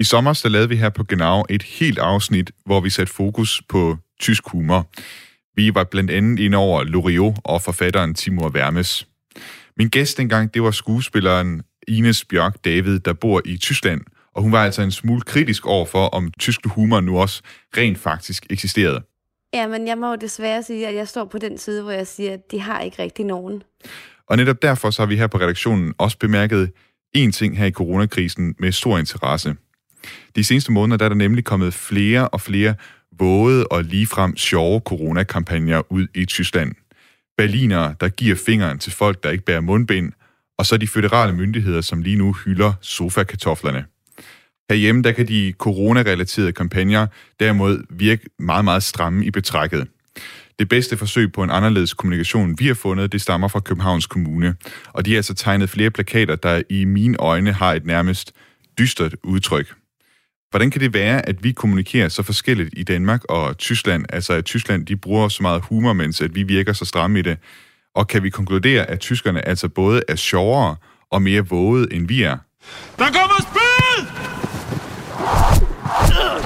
[0.00, 3.62] I sommer så lavede vi her på Genau et helt afsnit, hvor vi satte fokus
[3.68, 4.90] på tysk humor.
[5.56, 9.06] Vi var blandt andet ind over Loriot og forfatteren Timur Vermes.
[9.76, 14.00] Min gæst dengang, det var skuespilleren Ines Bjørk David, der bor i Tyskland,
[14.34, 17.42] og hun var altså en smule kritisk over for, om tysk humor nu også
[17.76, 19.02] rent faktisk eksisterede.
[19.54, 22.06] Ja, men jeg må jo desværre sige, at jeg står på den side, hvor jeg
[22.06, 23.62] siger, at de har ikke rigtig nogen.
[24.28, 26.70] Og netop derfor så har vi her på redaktionen også bemærket
[27.16, 29.54] én ting her i coronakrisen med stor interesse.
[30.36, 32.74] De seneste måneder der er der nemlig kommet flere og flere
[33.18, 36.72] våde og ligefrem sjove coronakampagner ud i Tyskland.
[37.36, 40.12] Berlinere, der giver fingeren til folk, der ikke bærer mundbind,
[40.58, 43.84] og så de føderale myndigheder, som lige nu hylder sofakartoflerne.
[44.70, 47.06] Herhjemme, der kan de coronarelaterede kampagner
[47.40, 49.86] derimod virke meget, meget stramme i betrækket.
[50.58, 54.54] Det bedste forsøg på en anderledes kommunikation, vi har fundet, det stammer fra Københavns Kommune.
[54.92, 58.32] Og de har altså tegnet flere plakater, der i mine øjne har et nærmest
[58.78, 59.74] dystert udtryk.
[60.50, 64.04] Hvordan kan det være, at vi kommunikerer så forskelligt i Danmark og Tyskland?
[64.08, 67.22] Altså, at Tyskland de bruger så meget humor, mens at vi virker så stramme i
[67.22, 67.38] det.
[67.94, 70.76] Og kan vi konkludere, at tyskerne altså både er sjovere
[71.10, 72.36] og mere vågede, end vi er?
[72.98, 74.06] Der kommer spil!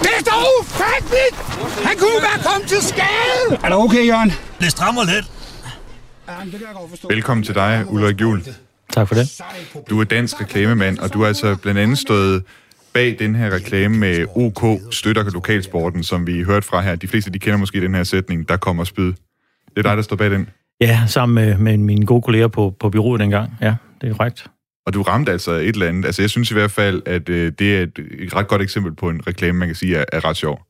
[0.02, 1.36] Det er så ufatteligt!
[1.86, 3.60] Han kunne være kommet til skade!
[3.64, 4.32] Er du okay, Jørgen?
[4.60, 5.30] Det strammer lidt.
[7.08, 8.44] Velkommen til dig, Ulrik Juhl.
[8.92, 9.40] Tak for det.
[9.90, 12.42] Du er dansk reklamemand, og du har altså blandt andet stået
[12.94, 16.96] bag den her reklame med OK støtter lokalsporten, som vi hørte fra her.
[16.96, 19.12] De fleste de kender måske den her sætning, der kommer spyd.
[19.68, 20.48] Det er dig, der står bag den.
[20.80, 23.50] Ja, sammen med, med mine gode kolleger på, på byrådet dengang.
[23.60, 24.46] Ja, det er korrekt.
[24.86, 26.04] Og du ramte altså et eller andet.
[26.04, 28.94] Altså, jeg synes i hvert fald, at øh, det er et, et ret godt eksempel
[28.94, 30.66] på en reklame, man kan sige er, er ret sjov.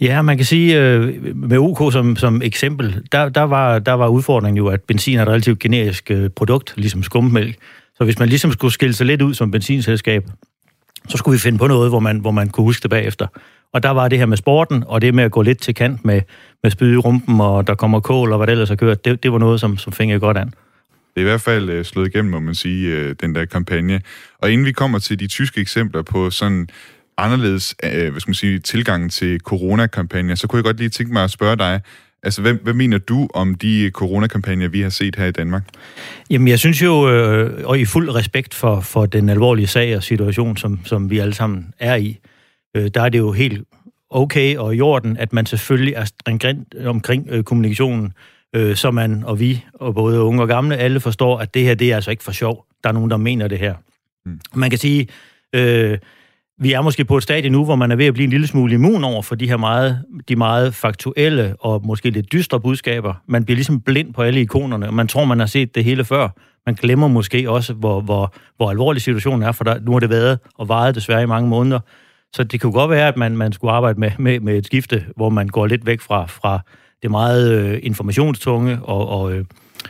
[0.00, 4.08] Ja, man kan sige, øh, med OK som, som eksempel, der, der, var, der var
[4.08, 7.56] udfordringen jo, at benzin er et relativt generisk øh, produkt, ligesom skummælk.
[7.96, 10.24] Så hvis man ligesom skulle skille sig lidt ud som benzinselskab,
[11.08, 13.26] så skulle vi finde på noget, hvor man, hvor man kunne huske det bagefter.
[13.72, 16.04] Og der var det her med sporten, og det med at gå lidt til kant
[16.04, 16.20] med,
[16.62, 19.22] med spyd i rumpen, og der kommer kål, og hvad det ellers har kørt, det,
[19.22, 20.46] det var noget, som, som fængede godt an.
[20.46, 24.00] Det er i hvert fald øh, slået igennem, må man sige, øh, den der kampagne.
[24.38, 26.68] Og inden vi kommer til de tyske eksempler på sådan
[27.16, 31.12] anderledes øh, hvad skal man sige, tilgangen til coronakampagner, så kunne jeg godt lige tænke
[31.12, 31.80] mig at spørge dig,
[32.24, 35.62] Altså, hvad, hvad mener du om de coronakampagner, vi har set her i Danmark?
[36.30, 40.02] Jamen, jeg synes jo, øh, og i fuld respekt for, for den alvorlige sag og
[40.02, 42.18] situation, som, som vi alle sammen er i,
[42.76, 43.62] øh, der er det jo helt
[44.10, 48.12] okay og i orden, at man selvfølgelig er stringent omkring øh, kommunikationen,
[48.56, 51.74] øh, så man og vi, og både unge og gamle, alle forstår, at det her,
[51.74, 52.66] det er altså ikke for sjov.
[52.84, 53.74] Der er nogen, der mener det her.
[54.26, 54.40] Mm.
[54.54, 55.08] Man kan sige,
[55.54, 55.98] øh,
[56.58, 58.46] vi er måske på et stadie nu, hvor man er ved at blive en lille
[58.46, 63.14] smule immun over for de her meget, de meget faktuelle og måske lidt dystre budskaber.
[63.28, 66.04] Man bliver ligesom blind på alle ikonerne, og man tror, man har set det hele
[66.04, 66.28] før.
[66.66, 70.10] Man glemmer måske også, hvor, hvor, hvor alvorlig situationen er, for der, nu har det
[70.10, 71.80] været og varet desværre i mange måneder.
[72.32, 75.04] Så det kunne godt være, at man, man skulle arbejde med, med, med et skifte,
[75.16, 76.60] hvor man går lidt væk fra, fra
[77.02, 79.44] det meget øh, informationstunge og, og øh,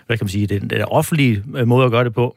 [0.06, 2.36] hvad kan man sige, den, den offentlige øh, måde at gøre det på,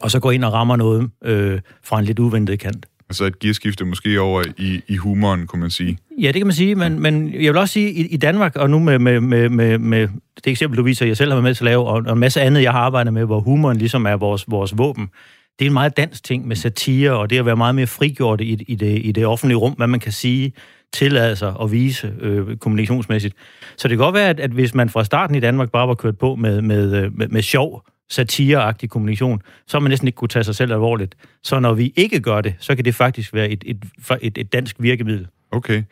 [0.00, 2.86] og så gå ind og rammer noget øh, fra en lidt uventet kant.
[3.10, 5.98] Altså et gearskifte måske over i, i humoren, kunne man sige.
[6.20, 8.70] Ja, det kan man sige, men, men jeg vil også sige, i, i Danmark, og
[8.70, 10.08] nu med, med, med, med, med
[10.44, 12.18] det eksempel, du viser, jeg selv har været med til at lave, og, og en
[12.18, 15.10] masse andet, jeg har arbejdet med, hvor humoren ligesom er vores, vores våben.
[15.58, 18.40] Det er en meget dansk ting med satire, og det at være meget mere frigjort
[18.40, 20.52] i, i, det, i det offentlige rum, hvad man kan sige,
[20.92, 23.34] tillade sig at vise øh, kommunikationsmæssigt.
[23.76, 25.94] Så det kan godt være, at, at hvis man fra starten i Danmark bare var
[25.94, 30.16] kørt på med, med, øh, med, med sjov, satireagtig kommunikation, så har man næsten ikke
[30.16, 31.14] kunne tage sig selv alvorligt.
[31.42, 33.84] Så når vi ikke gør det, så kan det faktisk være et, et,
[34.22, 35.26] et, et dansk virkemiddel.
[35.52, 35.82] Okay.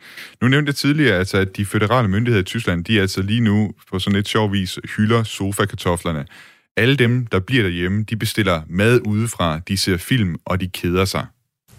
[0.41, 3.41] Nu nævnte jeg tidligere, altså, at de føderale myndigheder i Tyskland, de er altså lige
[3.41, 6.25] nu på sådan et sjov vis hylder sofakartoflerne.
[6.77, 11.05] Alle dem, der bliver derhjemme, de bestiller mad udefra, de ser film, og de keder
[11.05, 11.25] sig.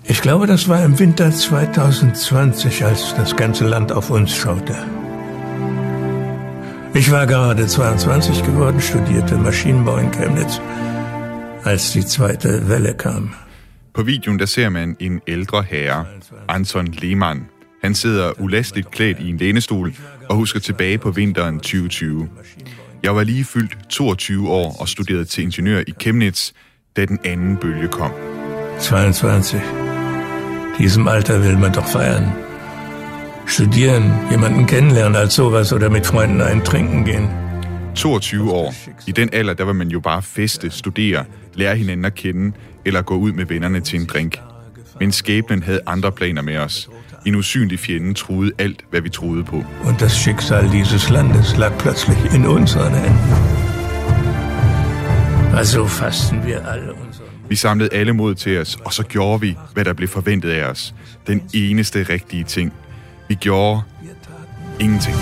[0.04, 5.07] Ich glaube, das war im Winter 2020, als das ganze Land auf uns schaute.
[6.94, 10.60] Ich war gerade 22 geworden, studierte Maschinenbau in Chemnitz,
[11.64, 13.34] als die zweite Welle kam.
[13.92, 16.06] På videoen der ser man en ældre herre,
[16.48, 17.48] Anton Lehmann.
[17.82, 19.92] Han sidder ulæsteligt klædt i en lænestol
[20.28, 22.28] og husker tilbage på vinteren 2020.
[23.02, 26.52] Jeg var lige fyldt 22 år og studerede til ingeniør i Chemnitz,
[26.96, 28.10] da den anden bølge kom.
[28.80, 29.60] 22.
[30.78, 32.47] Diesem Alter will man doch feiern.
[33.48, 37.28] Studieren, jemanden kennenlernen als sowas oder mit Freunden ein Trinken gehen.
[37.94, 38.74] 22 år.
[39.06, 42.52] I den alder, der var man jo bare feste, studere, lære hinanden at kende,
[42.84, 44.38] eller gå ud med vennerne til en drink.
[45.00, 46.88] Men skæbnen havde andre planer med os.
[47.26, 49.64] En usynlig fjende troede alt, hvad vi troede på.
[49.84, 53.18] Und das Schicksal dieses Landes lag plötzlich in unseren Händen.
[55.56, 59.56] Also fasten wir alle unseren Vi samlede alle mod til os, og så gjorde vi,
[59.74, 60.94] hvad der blev forventet af os.
[61.26, 62.72] Den eneste rigtige ting.
[63.28, 63.82] Vi gjorde
[64.78, 65.16] ingenting.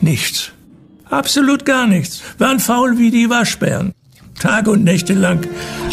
[0.00, 0.52] Nichts.
[1.10, 2.22] Absolut gar nichts.
[2.38, 3.92] Waren faul wie die Waschbären.
[4.40, 5.46] Tage und Nächte lang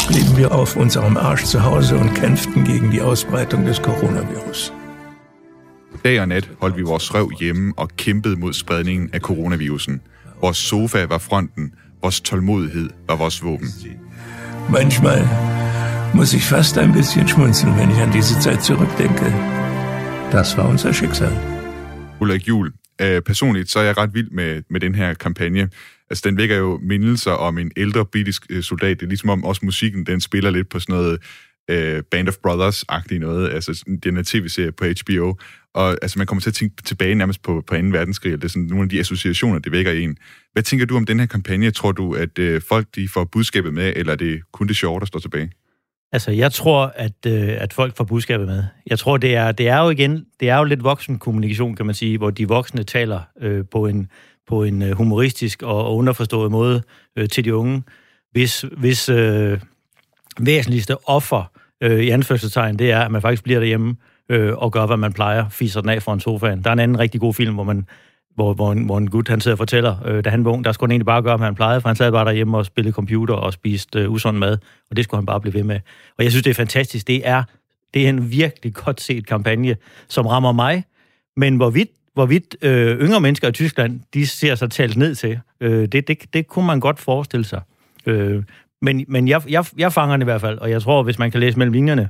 [0.08, 4.72] blieben wir auf unserem Arsch zu Hause und kämpften gegen die Ausbreitung des Coronavirus.
[6.04, 10.00] Dag og nat holdt vi vores røv hjemme og kæmpede mod spredningen af coronavirusen.
[10.40, 13.68] Vores sofa var fronten, vores tålmodighed var vores våben.
[14.68, 15.28] Manchmal
[16.14, 19.59] muss ich fast ein bisschen schmunzeln, wenn ich an diese Zeit zurückdenke.
[20.32, 21.32] Das war unser Schicksal.
[22.20, 25.70] Ulrik Juhl, øh, personligt så er jeg ret vild med, med den her kampagne.
[26.10, 29.00] Altså, den vækker jo mindelser om en ældre britisk øh, soldat.
[29.00, 31.18] Det er ligesom om også musikken, den spiller lidt på sådan noget
[31.70, 33.50] øh, Band of Brothers-agtigt noget.
[33.50, 35.34] Altså, den her tv-serie på HBO.
[35.74, 37.80] Og altså, man kommer til at tænke tilbage nærmest på, på 2.
[37.82, 38.32] verdenskrig.
[38.32, 40.16] Det er sådan nogle af de associationer, det vækker i en.
[40.52, 41.70] Hvad tænker du om den her kampagne?
[41.70, 45.00] Tror du, at øh, folk de får budskabet med, eller er det kun det sjove,
[45.00, 45.50] der står tilbage?
[46.12, 48.64] Altså, jeg tror, at, øh, at folk får budskabet med.
[48.86, 51.94] Jeg tror, det er, det er jo igen, det er jo lidt voksenkommunikation, kan man
[51.94, 54.08] sige, hvor de voksne taler øh, på en,
[54.48, 56.82] på en øh, humoristisk humoristisk og underforstået måde
[57.16, 57.82] øh, til de unge.
[58.32, 59.60] Hvis, hvis øh,
[60.40, 63.96] væsentligste offer, øh, i anførselstegn, det er, at man faktisk bliver derhjemme
[64.28, 66.64] øh, og gør, hvad man plejer, fiser den af foran sofaen.
[66.64, 67.86] Der er en anden rigtig god film, hvor man
[68.40, 70.64] hvor, hvor, en, hvor en gut, han sidder og fortæller, øh, da han var ung,
[70.64, 72.66] der skulle han egentlig bare gøre, hvad han plejede, for han sad bare derhjemme og
[72.66, 74.58] spillede computer og spiste øh, usund mad,
[74.90, 75.80] og det skulle han bare blive ved med.
[76.18, 77.06] Og jeg synes, det er fantastisk.
[77.06, 77.42] Det er,
[77.94, 79.76] det er en virkelig godt set kampagne,
[80.08, 80.84] som rammer mig,
[81.36, 85.88] men hvorvidt, hvorvidt øh, yngre mennesker i Tyskland, de ser sig talt ned til, øh,
[85.88, 87.60] det, det, det kunne man godt forestille sig.
[88.06, 88.42] Øh,
[88.82, 91.30] men men jeg, jeg, jeg fanger den i hvert fald, og jeg tror, hvis man
[91.30, 92.08] kan læse mellem linjerne,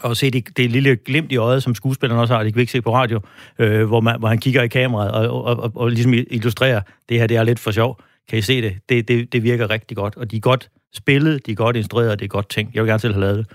[0.00, 2.62] og se det, det lille glimt i øjet, som skuespilleren også har, det kan vi
[2.62, 3.20] ikke se på radio,
[3.58, 7.18] øh, hvor, man, hvor han kigger i kameraet og, og, og, og ligesom illustrerer, det
[7.18, 8.00] her det er lidt for sjov.
[8.28, 8.78] Kan I se det?
[8.88, 9.32] Det, det?
[9.32, 12.28] det virker rigtig godt, og de er godt spillet, de er godt instrueret, det er
[12.28, 12.70] godt ting.
[12.74, 13.46] Jeg vil gerne selv have lavet det.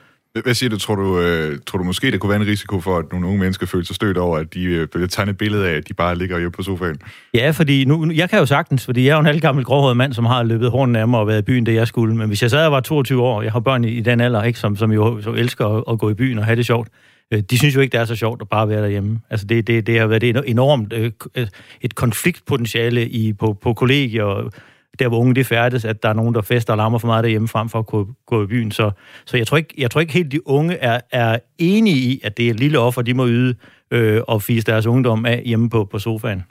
[0.43, 0.77] Hvad siger du?
[0.77, 3.39] Tror du, øh, tror du måske, der kunne være en risiko for, at nogle unge
[3.39, 5.93] mennesker føler sig stødt over, at de øh, bliver tegnet et billede af, at de
[5.93, 6.97] bare ligger hjemme på sofaen?
[7.33, 10.13] Ja, fordi nu, jeg kan jo sagtens, fordi jeg er jo en halvgammel gråhåret mand,
[10.13, 12.15] som har løbet hornene af mig og været i byen, det jeg skulle.
[12.15, 14.43] Men hvis jeg sad og var 22 år, jeg har børn i, i den alder,
[14.43, 16.87] ikke, som, som jo så elsker at, at, gå i byen og have det sjovt,
[17.33, 19.19] øh, de synes jo ikke, det er så sjovt at bare være derhjemme.
[19.29, 21.47] Altså det, det, det har været et enormt øh, øh
[21.81, 24.49] et konfliktpotentiale i, på, på kollegier,
[24.99, 27.23] der hvor unge de færdes, at der er nogen, der fester og larmer for meget
[27.23, 28.71] derhjemme, frem for at gå, gå i byen.
[28.71, 28.91] Så,
[29.25, 32.37] så jeg, tror ikke, jeg tror ikke helt, de unge er, er enige i, at
[32.37, 33.55] det er et lille offer, de må yde
[33.91, 36.43] øh, og fise deres ungdom af hjemme på, på sofaen.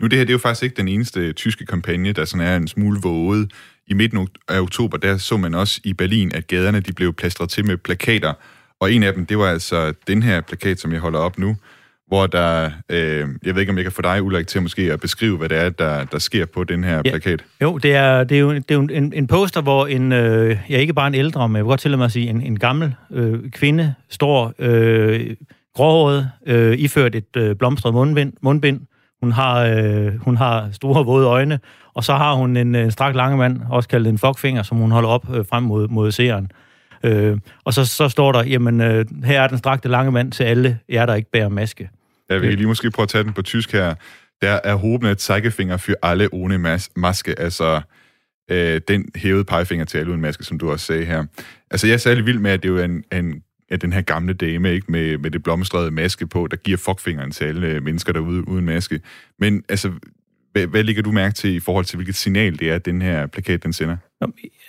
[0.00, 2.56] Nu, det her det er jo faktisk ikke den eneste tyske kampagne, der sådan er
[2.56, 3.52] en smule våget.
[3.86, 7.50] I midten af oktober, der så man også i Berlin, at gaderne de blev plastret
[7.50, 8.32] til med plakater.
[8.80, 11.56] Og en af dem, det var altså den her plakat, som jeg holder op nu,
[12.06, 15.00] hvor der, øh, jeg ved ikke, om jeg kan få dig, Ulrik, til måske at
[15.00, 17.10] beskrive, hvad det er, der, der sker på den her ja.
[17.10, 17.44] plakat.
[17.62, 20.56] Jo, det er, det er jo, det er jo en, en poster, hvor en, øh,
[20.70, 22.58] ja, ikke bare en ældre, men jeg vil godt tillade mig at sige, en, en
[22.58, 25.36] gammel øh, kvinde står øh,
[25.74, 28.80] gråhåret, øh, iført et øh, blomstret mundbind, mundbind.
[29.20, 31.58] Hun har, øh, hun har store våde øjne,
[31.94, 34.90] og så har hun en, en strak lange mand, også kaldet en fuckfinger, som hun
[34.90, 36.50] holder op øh, frem mod, mod seeren.
[37.02, 40.44] Øh, og så, så står der, jamen, øh, her er den strakte lange mand til
[40.44, 41.90] alle jer, der ikke bærer maske.
[42.30, 43.94] Ja, vi kan lige måske prøve at tage den på tysk her.
[44.42, 47.80] Der er hoben et Zeigefinger for alle ohne mas- maske, altså
[48.50, 51.24] øh, den hævede pegefinger til alle uden maske, som du også sagde her.
[51.70, 54.00] Altså, jeg er særlig vild med, at det er jo en, en ja, den her
[54.00, 58.12] gamle dame, ikke, med, med det blomstrede maske på, der giver fuckfingeren til alle mennesker
[58.12, 59.00] derude uden maske.
[59.38, 59.92] Men altså,
[60.52, 63.02] hvad, hvad ligger du mærke til i forhold til, hvilket signal det er, at den
[63.02, 63.96] her plakat den sender?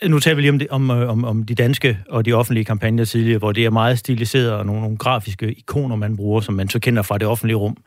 [0.05, 2.65] Nu taler vi lige om, det, om, øh, om, om de danske og de offentlige
[2.65, 6.53] kampagner tidligere, hvor det er meget stiliseret og nogle, nogle grafiske ikoner, man bruger, som
[6.53, 7.77] man så kender fra det offentlige rum.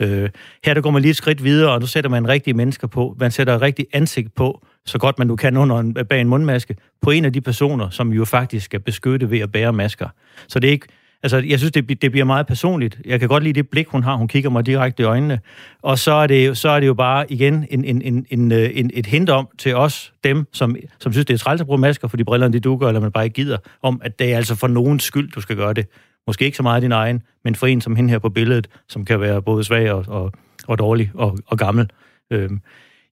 [0.00, 0.30] Øh,
[0.64, 3.16] her der går man lige et skridt videre, og nu sætter man rigtige mennesker på.
[3.20, 6.76] Man sætter rigtig ansigt på, så godt man nu kan under en, bag en mundmaske,
[7.02, 10.08] på en af de personer, som jo faktisk skal beskytte ved at bære masker.
[10.48, 10.86] Så det er ikke
[11.22, 13.00] Altså, jeg synes, det, det bliver meget personligt.
[13.04, 14.14] Jeg kan godt lide det blik, hun har.
[14.14, 15.40] Hun kigger mig direkte i øjnene.
[15.82, 18.70] Og så er det, så er det jo bare igen en, en, en, en, øh,
[18.74, 21.78] en, et hint om til os, dem, som, som synes, det er træls at bruge
[21.78, 24.54] masker, fordi brillerne de dukker, eller man bare ikke gider, om at det er altså
[24.54, 25.86] for nogens skyld, du skal gøre det.
[26.26, 29.04] Måske ikke så meget din egen, men for en som hende her på billedet, som
[29.04, 30.32] kan være både svag og, og,
[30.68, 31.90] og dårlig og, og gammel.
[32.30, 32.60] Øhm,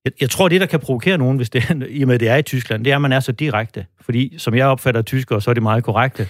[0.05, 2.35] jeg, jeg tror, det, der kan provokere nogen, hvis det, i og med, det er
[2.35, 3.85] i Tyskland, det er, at man er så direkte.
[4.01, 6.27] Fordi, som jeg opfatter tyskere, så er det meget korrekte.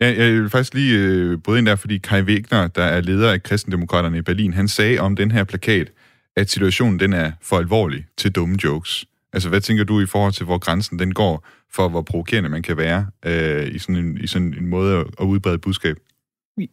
[0.00, 3.32] Ja, jeg vil faktisk lige øh, bryde ind der, fordi Kai Wegner, der er leder
[3.32, 5.92] af kristendemokraterne i Berlin, han sagde om den her plakat,
[6.36, 9.04] at situationen den er for alvorlig til dumme jokes.
[9.32, 12.62] Altså, hvad tænker du i forhold til, hvor grænsen den går for, hvor provokerende man
[12.62, 15.96] kan være øh, i, sådan en, i sådan en måde at, at udbrede budskab?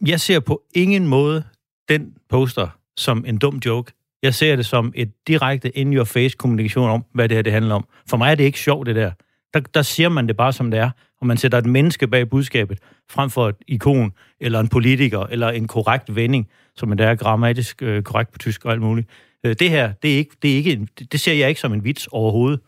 [0.06, 1.44] Jeg ser på ingen måde
[1.88, 3.92] den poster som en dum joke.
[4.22, 7.84] Jeg ser det som et direkte in-your-face kommunikation om, hvad det her det handler om.
[8.08, 9.10] For mig er det ikke sjovt, det der.
[9.54, 10.90] Der, der siger man det bare, som det er
[11.22, 12.78] og man sætter et menneske bag budskabet,
[13.10, 18.02] frem for et ikon, eller en politiker, eller en korrekt vending, som er grammatisk øh,
[18.02, 19.08] korrekt på tysk og alt muligt.
[19.46, 21.72] Øh, det her, det, er ikke, det, er ikke en, det ser jeg ikke som
[21.72, 22.60] en vits overhovedet.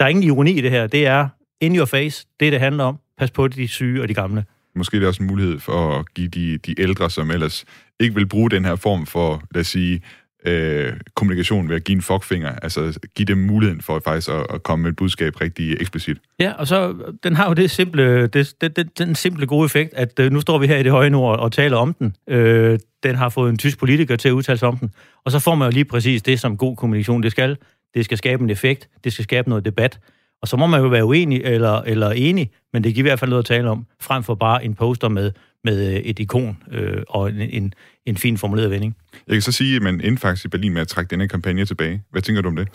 [0.00, 0.86] Der er ingen ironi i det her.
[0.86, 1.28] Det er
[1.60, 2.98] in your face, det det handler om.
[3.18, 4.44] Pas på de syge og de gamle.
[4.76, 7.64] Måske er det også en mulighed for at give de, de ældre, som ellers
[8.00, 10.00] ikke vil bruge den her form for, lad os sige,
[10.44, 12.52] øh, kommunikation ved at give en fuckfinger.
[12.62, 16.16] Altså give dem muligheden for faktisk at, at komme med et budskab rigtig eksplicit.
[16.38, 19.94] Ja, og så den har jo det simple, det, det, det, den simple gode effekt,
[19.94, 22.16] at øh, nu står vi her i det høje nord og taler om den.
[22.28, 24.90] Øh, den har fået en tysk politiker til at udtale sig om den.
[25.24, 27.56] Og så får man jo lige præcis det, som god kommunikation det skal.
[27.94, 29.98] Det skal skabe en effekt, det skal skabe noget debat.
[30.42, 33.18] Og så må man jo være uenig eller, eller enig, men det giver i hvert
[33.18, 35.32] fald noget at tale om, frem for bare en poster med,
[35.64, 37.74] med øh, et ikon øh, og en, en,
[38.06, 38.96] en fin formuleret vending.
[39.26, 41.64] Jeg kan så sige, at man endte faktisk i Berlin med at trække denne kampagne
[41.64, 42.02] tilbage.
[42.10, 42.68] Hvad tænker du om det?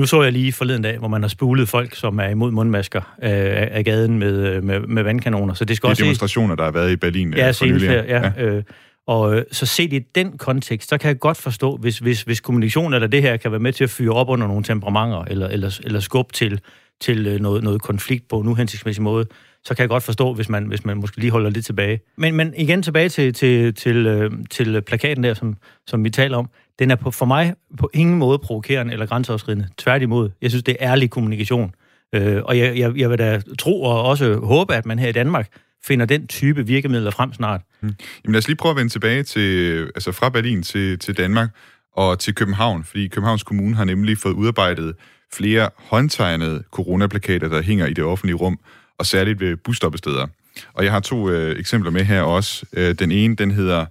[0.00, 3.00] Nu så jeg lige forleden dag, hvor man har spulet folk, som er imod mundmasker
[3.00, 3.30] øh,
[3.70, 5.54] af gaden med, øh, med, med vandkanoner.
[5.54, 7.34] Så det skal De også demonstrationer, der har været i Berlin.
[7.34, 8.44] Ja, øh, senest her, ja.
[8.44, 8.62] Øh,
[9.06, 12.40] og øh, så set i den kontekst, så kan jeg godt forstå, hvis, hvis, hvis
[12.40, 15.48] kommunikation eller det her kan være med til at fyre op under nogle temperamenter, eller,
[15.48, 16.60] eller, eller skubbe til,
[17.00, 19.26] til øh, noget, noget konflikt på en uhensigtsmæssig måde,
[19.64, 22.00] så kan jeg godt forstå, hvis man, hvis man måske lige holder lidt tilbage.
[22.16, 26.36] Men, men igen tilbage til, til, til, øh, til plakaten der, som, som vi taler
[26.36, 26.50] om.
[26.78, 29.68] Den er på, for mig på ingen måde provokerende eller grænseoverskridende.
[29.78, 30.30] Tværtimod.
[30.42, 31.74] Jeg synes, det er ærlig kommunikation.
[32.12, 35.12] Øh, og jeg, jeg, jeg vil da tro og også håbe, at man her i
[35.12, 35.48] Danmark
[35.86, 37.60] finder den type virkemidler frem snart.
[37.80, 37.94] Mm.
[38.24, 41.50] Jamen lad os lige prøve at vende tilbage til, altså fra Berlin til, til Danmark
[41.92, 44.94] og til København, fordi Københavns Kommune har nemlig fået udarbejdet
[45.34, 48.58] flere håndtegnede coronaplakater, der hænger i det offentlige rum,
[48.98, 50.26] og særligt ved busstoppesteder.
[50.74, 52.66] Og jeg har to øh, eksempler med her også.
[52.72, 53.86] Øh, den ene, den hedder,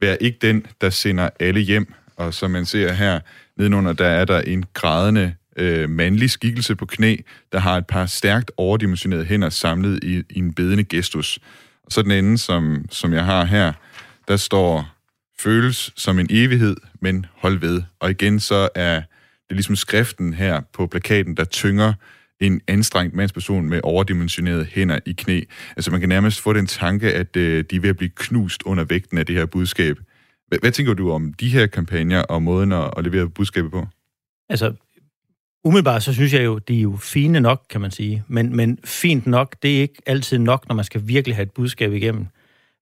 [0.00, 1.94] vær ikke den, der sender alle hjem.
[2.16, 3.20] Og som man ser her
[3.56, 7.16] nedenunder, der er der en grædende øh, mandlig skikkelse på knæ,
[7.52, 11.38] der har et par stærkt overdimensionerede hænder samlet i, i en bedende gestus.
[11.84, 13.72] Og så den anden, som, som jeg har her,
[14.28, 14.96] der står,
[15.38, 17.82] føles som en evighed, men hold ved.
[18.00, 19.02] Og igen så er
[19.48, 21.92] det ligesom skriften her på plakaten, der tynger
[22.40, 25.40] en anstrengt mandsperson med overdimensionerede hænder i knæ.
[25.76, 28.62] Altså man kan nærmest få den tanke, at øh, de er ved at blive knust
[28.62, 29.98] under vægten af det her budskab.
[30.48, 33.86] Hvad, hvad tænker du om de her kampagner og måden at, at levere budskabet på?
[34.48, 34.74] Altså,
[35.64, 38.24] umiddelbart så synes jeg jo, de er jo fine nok, kan man sige.
[38.28, 41.50] Men, men fint nok, det er ikke altid nok, når man skal virkelig have et
[41.50, 42.26] budskab igennem.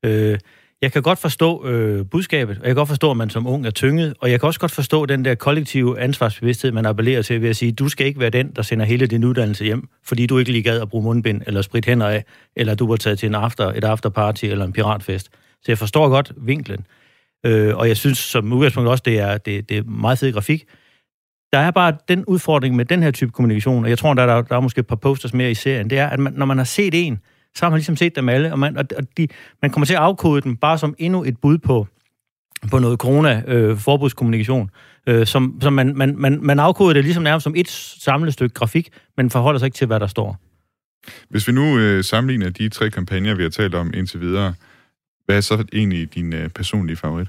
[0.05, 0.39] Øh,
[0.83, 3.67] jeg kan godt forstå øh, budskabet, og jeg kan godt forstå, at man som ung
[3.67, 7.43] er tynget, og jeg kan også godt forstå den der kollektive ansvarsbevidsthed, man appellerer til
[7.43, 10.27] ved at sige, du skal ikke være den, der sender hele din uddannelse hjem, fordi
[10.27, 12.25] du ikke lige gad at bruge mundbind eller sprit hænder af,
[12.57, 15.29] eller du var taget til en after, et afterparty eller en piratfest.
[15.63, 16.87] Så jeg forstår godt vinklen.
[17.47, 20.65] Øh, og jeg synes som udgangspunkt også, det er, det, det er meget fed grafik.
[21.55, 24.43] Der er bare den udfordring med den her type kommunikation, og jeg tror, der er,
[24.43, 26.57] der er måske et par posters mere i serien, det er, at man, når man
[26.57, 27.21] har set en,
[27.55, 28.87] så har man ligesom set dem alle, og man, og
[29.17, 29.29] de,
[29.63, 31.87] man kommer til at afkode dem bare som endnu et bud på,
[32.71, 34.71] på noget corona-forbudskommunikation,
[35.07, 38.33] øh, øh, som, som man, man, man, man afkoder det ligesom nærmest som et samlet
[38.33, 40.37] stykke grafik, men forholder sig ikke til, hvad der står.
[41.29, 44.55] Hvis vi nu øh, sammenligner de tre kampagner, vi har talt om indtil videre,
[45.27, 47.29] hvad er så egentlig din øh, personlige favorit?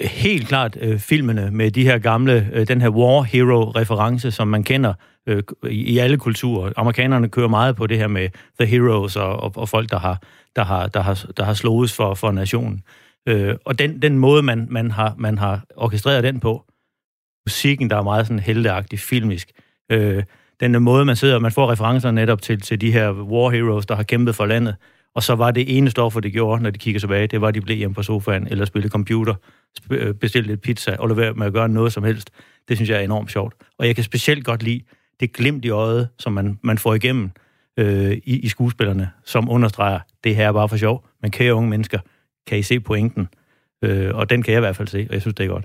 [0.00, 4.64] Helt klart øh, filmene med de her gamle, øh, den her war hero-reference, som man
[4.64, 4.94] kender
[5.26, 6.72] øh, i, i alle kulturer.
[6.76, 8.28] Amerikanerne kører meget på det her med
[8.60, 10.22] the heroes og, og, og folk, der har,
[10.56, 12.82] der har, der har, der har slået for, for nationen.
[13.28, 16.64] Øh, og den, den måde, man, man, har, man har orkestreret den på,
[17.46, 19.50] musikken, der er meget sådan heldeagtig, filmisk,
[19.92, 20.22] øh,
[20.60, 23.94] den måde, man sidder, man får referencer netop til, til de her war heroes, der
[23.94, 24.76] har kæmpet for landet,
[25.18, 27.54] og så var det ene stoffer, det gjorde, når de kigger tilbage, det var, at
[27.54, 29.34] de blev hjemme på sofaen, eller spillede computer,
[29.90, 32.30] øh, bestilte lidt pizza, og lade være med at gøre noget som helst.
[32.68, 33.54] Det synes jeg er enormt sjovt.
[33.78, 34.80] Og jeg kan specielt godt lide
[35.20, 37.30] det glimt i øjet, som man, man får igennem
[37.78, 41.70] øh, i, i skuespillerne, som understreger, det her er bare for sjov, men kære unge
[41.70, 41.98] mennesker,
[42.46, 43.28] kan I se pointen?
[43.84, 45.64] Øh, og den kan jeg i hvert fald se, og jeg synes, det er godt.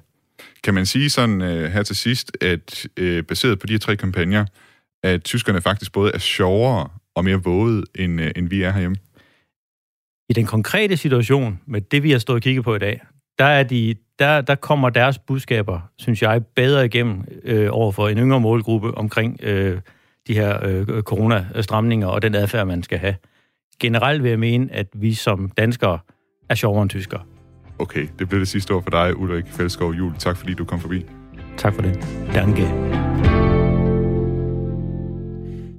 [0.64, 3.96] Kan man sige sådan øh, her til sidst, at øh, baseret på de her tre
[3.96, 4.46] kampagner,
[5.04, 8.98] at tyskerne faktisk både er sjovere og mere våget, end, øh, end vi er herhjemme?
[10.30, 13.02] I den konkrete situation, med det vi har stået og kigget på i dag,
[13.40, 18.08] der, er de, der, der kommer deres budskaber, synes jeg, bedre igennem øh, over for
[18.08, 19.80] en yngre målgruppe omkring øh,
[20.28, 23.16] de her øh, coronastramninger og den adfærd, man skal have.
[23.80, 26.00] Generelt vil jeg mene, at vi som danskere
[26.50, 27.22] er sjovere end tyskere.
[27.80, 30.14] Okay, det blev det sidste ord for dig, Ulrik Fældskov Jul.
[30.20, 31.06] Tak fordi du kom forbi.
[31.58, 32.08] Tak for det.
[32.34, 32.62] Danke.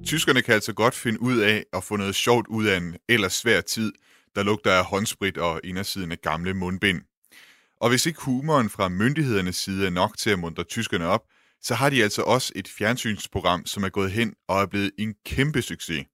[0.04, 3.32] Tyskerne kan altså godt finde ud af at få noget sjovt ud af en ellers
[3.32, 3.92] svær tid,
[4.34, 7.02] der lugter af håndsprit og indersiden af gamle mundbind.
[7.80, 11.22] Og hvis ikke humoren fra myndighedernes side er nok til at muntre tyskerne op,
[11.62, 15.14] så har de altså også et fjernsynsprogram, som er gået hen og er blevet en
[15.26, 16.06] kæmpe succes.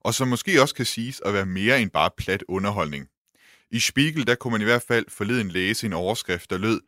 [0.00, 3.06] og som måske også kan siges at være mere end bare plat underholdning.
[3.70, 6.80] I Spiegel der kunne man i hvert fald forleden læse en overskrift, der lød,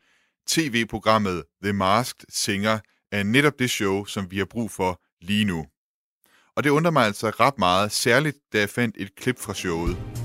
[0.46, 2.78] TV-programmet The Masked Singer
[3.12, 5.66] er netop det show, som vi har brug for lige nu.
[6.56, 10.23] Og det undrer mig altså ret meget, særligt da jeg fandt et klip fra showet.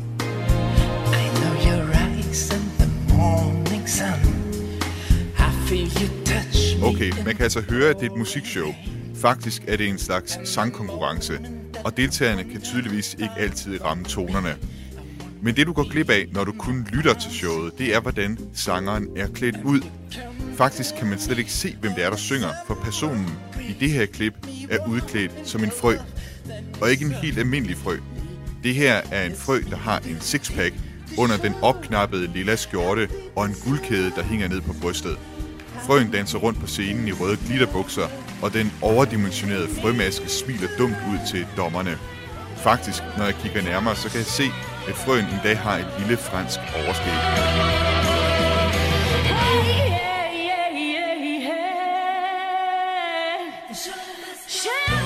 [6.83, 8.75] Okay, man kan altså høre, at det er et musikshow.
[9.15, 11.39] Faktisk er det en slags sangkonkurrence,
[11.85, 14.55] og deltagerne kan tydeligvis ikke altid ramme tonerne.
[15.41, 18.37] Men det du går glip af, når du kun lytter til showet, det er, hvordan
[18.53, 19.81] sangeren er klædt ud.
[20.55, 23.29] Faktisk kan man slet ikke se, hvem det er, der synger, for personen
[23.69, 24.33] i det her klip
[24.69, 25.95] er udklædt som en frø.
[26.81, 27.97] Og ikke en helt almindelig frø.
[28.63, 30.73] Det her er en frø, der har en sixpack
[31.17, 35.17] under den opknappede lilla skjorte og en guldkæde, der hænger ned på brystet.
[35.85, 38.07] Frøen danser rundt på scenen i røde glitterbukser,
[38.41, 41.97] og den overdimensionerede frømaske smiler dumt ud til dommerne.
[42.57, 44.43] Faktisk, når jeg kigger nærmere, så kan jeg se,
[44.87, 47.19] at frøen en dag har et lille fransk overskæg.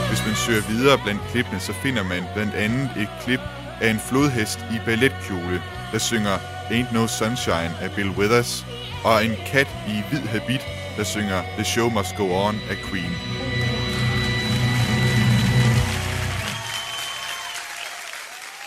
[0.09, 3.39] Hvis man søger videre blandt klippene, så finder man blandt andet et klip
[3.81, 5.61] af en flodhest i balletkjole,
[5.91, 6.37] der synger
[6.69, 8.65] Ain't No Sunshine af Bill Withers,
[9.05, 10.61] og en kat i hvid habit,
[10.97, 13.13] der synger The Show Must Go On af Queen.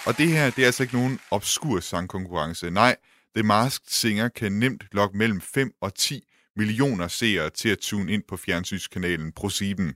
[0.07, 2.71] Og det her, det er altså ikke nogen obskur sangkonkurrence.
[2.71, 2.97] Nej,
[3.37, 6.25] The Masked Singer kan nemt lokke mellem 5 og 10
[6.57, 9.95] millioner seere til at tune ind på fjernsynskanalen ProSieben.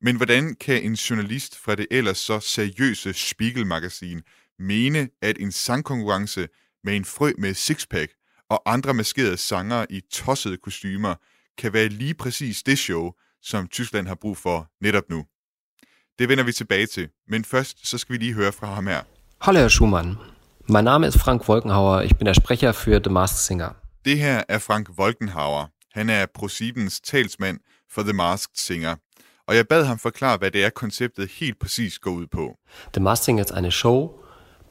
[0.00, 4.22] Men hvordan kan en journalist fra det ellers så seriøse Spiegel-magasin
[4.58, 6.48] mene, at en sangkonkurrence
[6.84, 8.12] med en frø med sixpack
[8.52, 11.14] og andre maskerede sangere i tossede kostymer
[11.58, 13.10] kan være lige præcis det show,
[13.42, 15.24] som Tyskland har brug for netop nu.
[16.18, 19.02] Det vender vi tilbage til, men først så skal vi lige høre fra ham her.
[19.40, 20.16] Hallo Herr Schumann,
[20.68, 23.70] mein Name ist Frank Wolkenhauer, ich bin der Sprecher für The Masked Singer.
[24.04, 25.66] Det her er Frank Wolkenhauer.
[25.92, 27.58] Han er ProSiebens talsmand
[27.90, 28.96] for The Masked Singer.
[29.48, 32.56] Og jeg bad ham forklare, hvad det er, konceptet helt præcis går ud på.
[32.92, 34.10] The Masked Singer ist eine Show,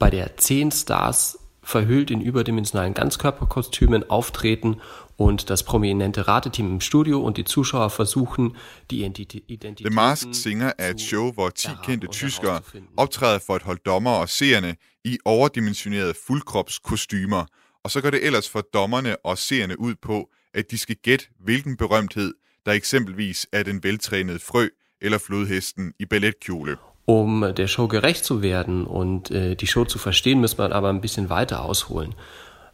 [0.00, 4.80] bei der zehn Stars verhüllt in überdimensionalen Ganzkörperkostümen auftreten
[5.16, 8.56] und das prominente Rateteam im Studio und die Zuschauer versuchen,
[8.90, 9.78] die Identität.
[9.78, 12.62] The Masked Singer er et show, hvor 10 kendte tyskere
[12.96, 17.46] optræder for at holde dommer og seerne i overdimensionerede fuldkropskostymer,
[17.84, 21.26] og så går det ellers for dommerne og seerne ud på, at de skal gætte,
[21.40, 22.34] hvilken berømthed,
[22.66, 24.68] der eksempelvis er den veltrænede frø
[25.00, 26.76] eller flodhesten i balletkjole.
[27.04, 30.88] Um der Show gerecht zu werden und äh, die Show zu verstehen, muss man aber
[30.88, 32.14] ein bisschen weiter ausholen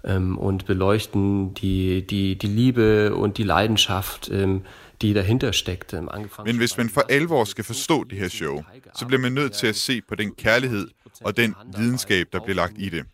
[0.05, 4.65] ähm, und beleuchten die, die, die Liebe und die Leidenschaft, ähm,
[5.01, 5.93] die dahinter steckt.
[5.93, 6.09] Ähm,
[6.45, 8.65] Men hvis man for alvor skal forstå det her show,
[8.95, 10.89] så bliver man nødt til at se på den kærlighed
[11.21, 13.05] og den videnskab, der bliver lagt i det.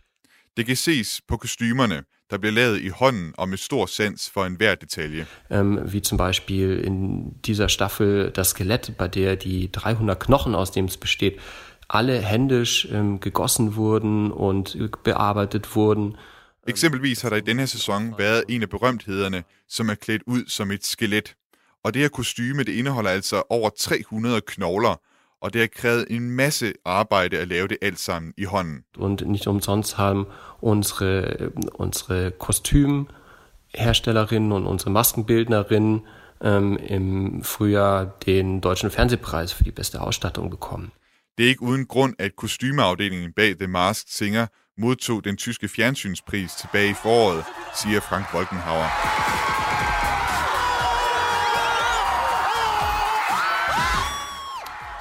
[0.56, 2.02] Det kan ses på kostymerne,
[2.34, 5.26] der bliver lavet i hånden og med stor sans for enhver detalje.
[5.50, 10.70] Ähm, wie zum Beispiel in dieser Staffel das Skelett, bei der die 300 Knochen, aus
[10.70, 11.34] dem es besteht,
[11.88, 16.16] alle händisch ähm, gegossen wurden und bearbeitet wurden.
[16.66, 20.44] Eksempelvis har der i denne her sæson været en af berømthederne, som er klædt ud
[20.48, 21.34] som et skelet.
[21.84, 25.00] Og det her kostyme, det indeholder altså over 300 knogler,
[25.44, 28.84] og det har krævet en masse arbejde at lave det alt sammen i hånden.
[28.98, 30.26] Und nicht umsonst haben
[30.60, 31.36] unsere,
[31.74, 36.00] unsere Kostümherstellerinnen und unsere Maskenbildnerinnen
[36.44, 40.92] ähm, im Frühjahr den Deutschen Fernsehpreis für die beste Ausstattung bekommen.
[41.38, 44.46] Det er ikke uden grund, at kostymeafdelingen bag The Masked Singer
[44.78, 48.88] modtog den tyske fjernsynspris tilbage i foråret, siger Frank Wolkenhauer.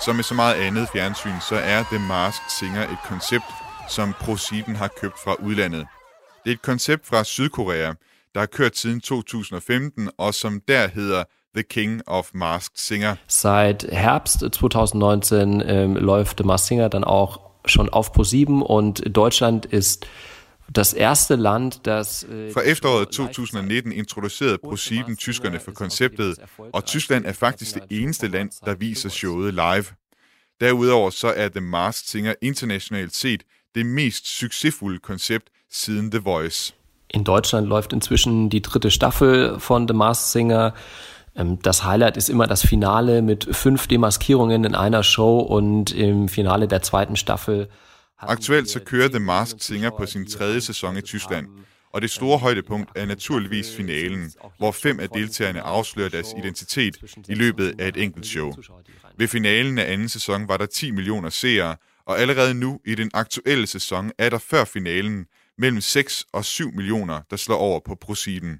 [0.05, 3.45] Som med så meget andet fjernsyn, så er The Masked Singer et koncept,
[3.89, 5.87] som ProSieben har købt fra udlandet.
[6.43, 7.93] Det er et koncept fra Sydkorea,
[8.33, 11.23] der har kørt siden 2015, og som der hedder
[11.55, 13.15] The King of Masked Singer.
[13.27, 19.65] Seit Herbst 2019 ähm, läuft The Masked Singer dann auch schon auf ProSieben und Deutschland
[19.65, 20.05] ist
[20.75, 22.25] das erste land, das...
[22.53, 26.37] Fra efteråret 2019 introducerede ProSieben tyskerne for konceptet,
[26.73, 29.85] og Tyskland er faktisk det eneste land, der viser showet live.
[30.61, 33.43] Derudover så er The Masked Singer internationalt set
[33.75, 36.73] det mest succesfulde koncept siden The Voice.
[37.09, 40.73] In Deutschland läuft inzwischen die dritte Staffel von The Masked Singer.
[41.35, 46.27] Ähm, das Highlight ist immer das Finale mit fünf Demaskierungen in einer Show und im
[46.27, 47.69] Finale der zweiten Staffel
[48.27, 51.47] Aktuelt så kører The Masked Singer på sin tredje sæson i Tyskland,
[51.93, 56.97] og det store højdepunkt er naturligvis finalen, hvor fem af deltagerne afslører deres identitet
[57.29, 58.53] i løbet af et enkelt show.
[59.17, 63.11] Ved finalen af anden sæson var der 10 millioner seere, og allerede nu i den
[63.13, 65.25] aktuelle sæson er der før finalen
[65.57, 68.59] mellem 6 og 7 millioner, der slår over på ProSieben.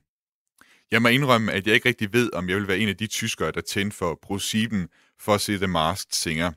[0.91, 3.07] Jeg må indrømme, at jeg ikke rigtig ved, om jeg vil være en af de
[3.07, 4.87] tyskere, der tændte for ProSieben
[5.19, 6.51] for at se The Masked Singer.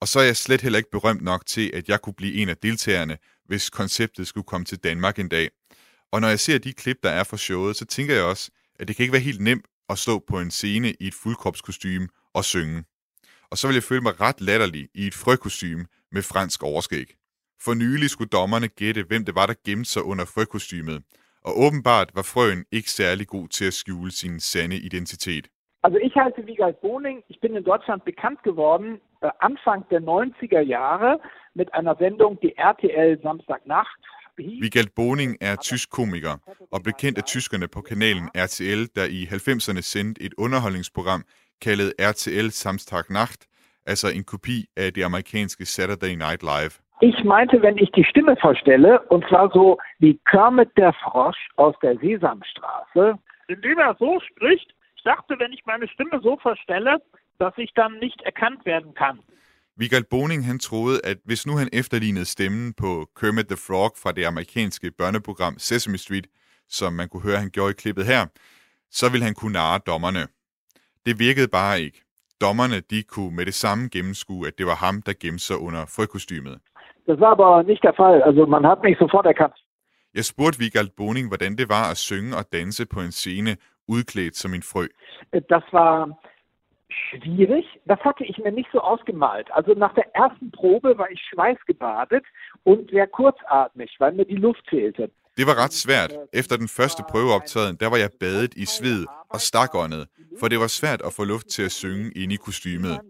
[0.00, 2.48] Og så er jeg slet heller ikke berømt nok til, at jeg kunne blive en
[2.48, 5.48] af deltagerne, hvis konceptet skulle komme til Danmark en dag.
[6.12, 8.88] Og når jeg ser de klip, der er fra showet, så tænker jeg også, at
[8.88, 12.44] det kan ikke være helt nemt at stå på en scene i et fuldkropskostyme og
[12.44, 12.84] synge.
[13.50, 17.08] Og så vil jeg føle mig ret latterlig i et frøkostyme med fransk overskæg.
[17.64, 21.02] For nylig skulle dommerne gætte, hvem det var, der gemte sig under frøkostymet.
[21.44, 25.48] Og åbenbart var frøen ikke særlig god til at skjule sin sande identitet.
[25.84, 27.16] Also ich heiße Wiegald Boning.
[27.30, 28.90] Ich bin in Deutschland bekannt geworden
[29.40, 31.20] Anfang der 90er Jahre
[31.54, 34.00] mit einer Sendung, die RTL Samstagnacht
[34.38, 36.34] Vigald Boning er tysk komiker
[36.70, 41.22] og blev kendt af tyskerne på kanalen RTL, der i 90'erne sendte et underholdningsprogram
[41.60, 43.46] kaldet RTL Samstagnacht,
[43.86, 46.74] altså en kopi af det amerikanske Saturday Night Live.
[47.00, 51.74] Ich meinte, wenn ich die Stimme verstelle, und zwar so wie Kermit der Frosch aus
[51.82, 53.04] der Sesamstraße.
[53.48, 56.98] Indem er so spricht, ich dachte, wenn ich meine Stimme so verstelle,
[57.38, 59.18] dass ich dann nicht erkannt werden kann.
[59.76, 64.12] Vigald Boning han troede, at hvis nu han efterlignede stemmen på Kermit the Frog fra
[64.12, 66.26] det amerikanske børneprogram Sesame Street,
[66.68, 68.26] som man kunne høre, han gjorde i klippet her,
[68.90, 70.26] så ville han kunne narre dommerne.
[71.06, 72.02] Det virkede bare ikke.
[72.40, 75.86] Dommerne de kunne med det samme gennemskue, at det var ham, der gemte sig under
[75.96, 76.58] frøkostymet.
[77.08, 78.22] Das war aber nicht der Fall.
[78.22, 79.58] Also man hat mich sofort erkannt.
[80.14, 83.56] Jeg spurgte Vigald Boning, hvordan det var at synge og danse på en scene
[83.88, 84.86] udklædt som en frø.
[85.54, 85.92] Das war
[87.10, 87.64] schwierig.
[87.86, 89.50] Das hatte ich mir nicht so ausgemalt.
[89.50, 92.24] Also nach der ersten Probe war ich schweißgebadet
[92.64, 95.10] und sehr kurzatmig, weil mir die Luft fehlte.
[95.38, 96.12] Det var ret svært.
[96.32, 100.08] Efter den første prøveoptræden, der var jeg badet i sved og stakåndet,
[100.40, 103.00] for det var svært at få luft til at synge inde i kostymet.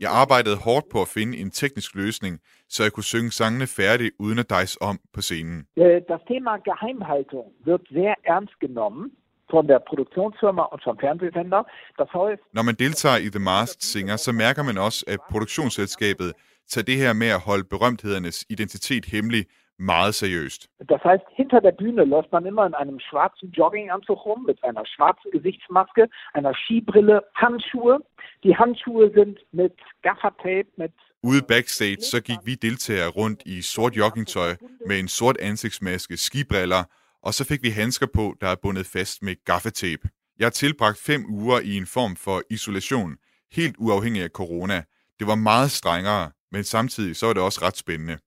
[0.00, 4.10] Jeg arbejdede hårdt på at finde en teknisk løsning, så jeg kunne synge sangene færdig
[4.18, 5.66] uden at dejse om på scenen.
[5.76, 9.10] Äh, Das Thema Geheimhaltung wird sehr ernst genommen
[9.50, 11.64] von der Produktionsfirma und vom Fernsehsender.
[11.98, 16.32] Das heißt, Når man deltager i The Masked Singer, så mærker man også, at produktionsselskabet
[16.68, 19.46] tager det her med at holde berømthedernes identitet hemmelig
[19.78, 20.68] meget seriøst.
[20.88, 24.84] Das heißt, hinter der Bühne läuft man immer in einem schwarzen Jogginganzug rum mit einer
[24.86, 27.98] schwarzen Gesichtsmaske, einer Skibrille, Handschuhe.
[28.42, 30.92] Die Handschuhe sind mit Gaffertape, mit
[31.22, 34.50] Ude backstage, så gik vi deltagere rundt i sort joggingtøj
[34.86, 36.84] med en sort ansigtsmaske, skibriller,
[37.26, 40.08] og så fik vi handsker på, der er bundet fast med gaffetape.
[40.38, 43.16] Jeg har tilbragt fem uger i en form for isolation,
[43.52, 44.84] helt uafhængig af corona.
[45.18, 48.18] Det var meget strengere, men samtidig så var det også ret spændende.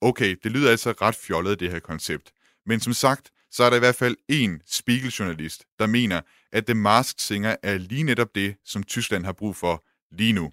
[0.00, 2.32] Okay, det lyder altså ret fjollet, det her koncept.
[2.66, 6.20] Men som sagt, så er der i hvert fald en spiegeljournalist, der mener,
[6.52, 10.52] at The Masked Singer er lige netop det, som Tyskland har brug for lige nu.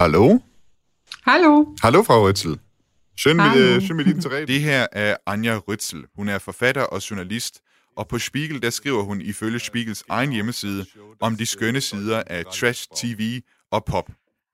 [0.00, 0.38] Hallo?
[1.22, 1.64] Hallo.
[1.82, 2.65] Hallo, Frau Rützel.
[3.16, 4.46] Schön, mit, schön mit Ihnen zu reden.
[4.46, 6.04] Det her er Anja Rützel.
[6.16, 7.62] Hun er forfatter og journalist,
[7.96, 10.86] og på Spiegel, der skriver hun ifølge Spiegels egen hjemmeside
[11.20, 13.40] om de skønne sider af trash TV
[13.70, 14.10] og pop.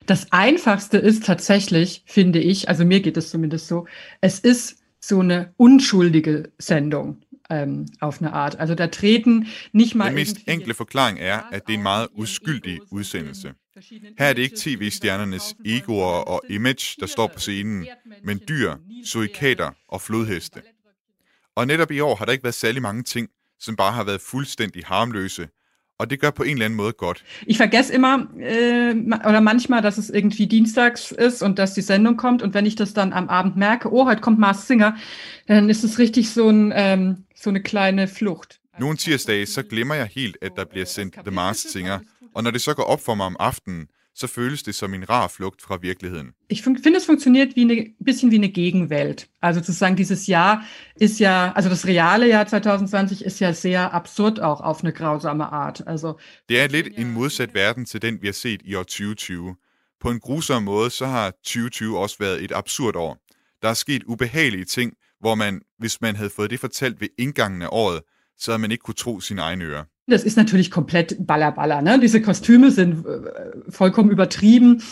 [0.09, 3.87] Das Einfachste ist tatsächlich, finde ich, also mir geht es zumindest so,
[4.21, 7.17] es ist so eine unschuldige Sendung
[7.53, 8.61] ähm, auf eine Art.
[8.61, 12.09] Also da treten nicht mal Den mest enkle forklaring er, at det er en meget
[12.15, 13.55] uskyldig udsendelse.
[14.19, 17.87] Her er det ikke tv-stjernernes egoer og image, der står på scenen,
[18.25, 18.75] men dyr,
[19.05, 20.63] surikater og flodheste.
[21.57, 23.29] Og netop i år har der ikke været særlig mange ting,
[23.61, 25.49] som bare har været fuldstændig harmløse,
[26.03, 27.25] og det gør på en eller anden måde godt.
[27.47, 28.95] Ich vergesse immer äh,
[29.29, 32.43] oder manchmal, dass es irgendwie dienstags ist und dass die Sendung kommt.
[32.43, 34.97] Und wenn ich das dann am Abend merke, oh, heute kommt Mars Singer,
[35.47, 38.61] dann ist es richtig so, ein, ähm, so eine kleine Flucht.
[38.79, 41.99] Nogle tirsdage, så glemmer jeg helt, at der bliver sendt The Masked Singer,
[42.35, 45.11] og når det så går op for mig om aftenen, så føles det som en
[45.11, 46.33] rar flugt fra virkeligheden.
[46.51, 49.29] Ich finde, es funktioniert wie eine bisschen wie eine Gegenwelt.
[49.43, 50.65] Also zu sagen, dieses Jahr
[51.01, 55.45] ist ja, also das reale Jahr 2020 ist ja sehr absurd auch auf eine grausame
[55.45, 55.83] Art.
[55.87, 56.19] Also
[56.49, 59.57] Det er lidt en modsat verden til den, vi har set i år 2020.
[60.01, 63.19] På en grusom måde, så har 2020 også været et absurd år.
[63.63, 64.93] Der er sket ubehagelige ting,
[65.23, 68.01] hvor man, hvis man havde fået det fortalt ved indgangen af året,
[68.39, 69.85] så havde man ikke kunne tro sine egne ører.
[70.11, 71.81] Das ist natürlich komplett ballerballer.
[71.81, 72.01] Ne?
[72.01, 74.83] Diese Kostüme sind äh, vollkommen übertrieben.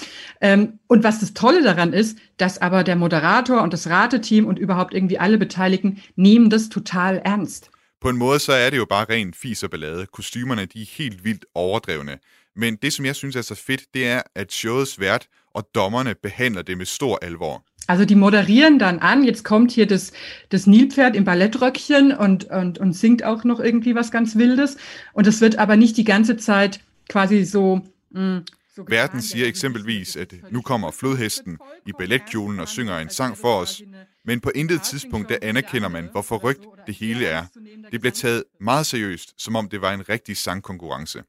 [0.41, 4.59] Ähm, und was das Tolle daran ist, dass aber der Moderator und das Rateteam und
[4.59, 7.71] überhaupt irgendwie alle Beteiligten nehmen das total ernst.
[8.01, 10.07] På en måde, så er det jo bare ren fis og ballade.
[10.07, 12.19] Kostymerne, de er helt vildt overdrevne.
[12.57, 16.15] Men det, som jeg synes er så fedt, det er, at showets vært og dommerne
[16.15, 17.65] behandler det med stor alvor.
[17.91, 20.13] Also die moderieren dann an, jetzt kommt hier das,
[20.49, 24.77] das Nilpferd im Ballettröckchen und, und, und singt auch noch irgendwie was ganz Wildes.
[25.13, 26.79] Und es wird aber nicht die ganze Zeit
[27.09, 27.81] quasi so
[28.11, 28.43] mh,
[28.89, 33.83] Verden siger eksempelvis, at nu kommer flodhesten i balletkjolen og synger en sang for os,
[34.25, 37.45] men på intet tidspunkt der anerkender man, hvor forrygt det hele er.
[37.93, 41.23] Det bliver taget meget seriøst, som om det var en rigtig sangkonkurrence.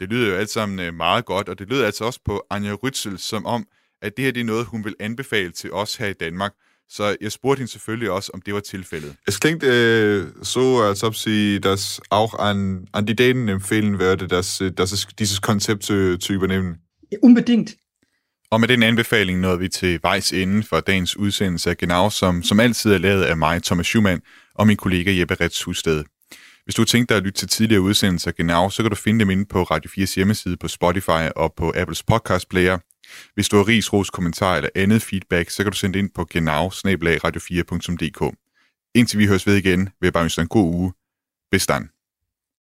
[0.00, 2.72] Det lyder jo alt sammen øh, meget godt, og det lyder altså også på Anja
[2.72, 3.66] Rytzel, som om,
[4.04, 6.52] at det her det er noget, hun vil anbefale til os her i Danmark.
[6.88, 9.16] Så jeg spurgte hende selvfølgelig også, om det var tilfældet.
[9.28, 14.26] Es klingt äh, so, als ob Sie das auch an, an die Dänen empfehlen würde,
[14.26, 16.74] dass, äh, dass es dieses Konzept zu, zu übernehmen.
[17.22, 17.76] Unbedingt.
[18.50, 22.42] Og med den anbefaling nåede vi til vejs ende for dagens udsendelse af Genau, som,
[22.42, 24.20] som altid er lavet af mig, Thomas Schumann,
[24.54, 26.04] og min kollega Jeppe Rets Husted.
[26.64, 28.96] Hvis du har tænkt dig at lytte til tidligere udsendelser af Genau, så kan du
[28.96, 32.78] finde dem inde på Radio 4's hjemmeside på Spotify og på Apples podcast player.
[33.34, 36.10] Hvis du har ris, ros, kommentar eller andet feedback, så kan du sende det ind
[36.14, 38.36] på genau radio4.dk.
[38.94, 40.92] Indtil vi høres ved igen, vil jeg bare ønske dig en god uge.
[41.50, 41.93] Bestand.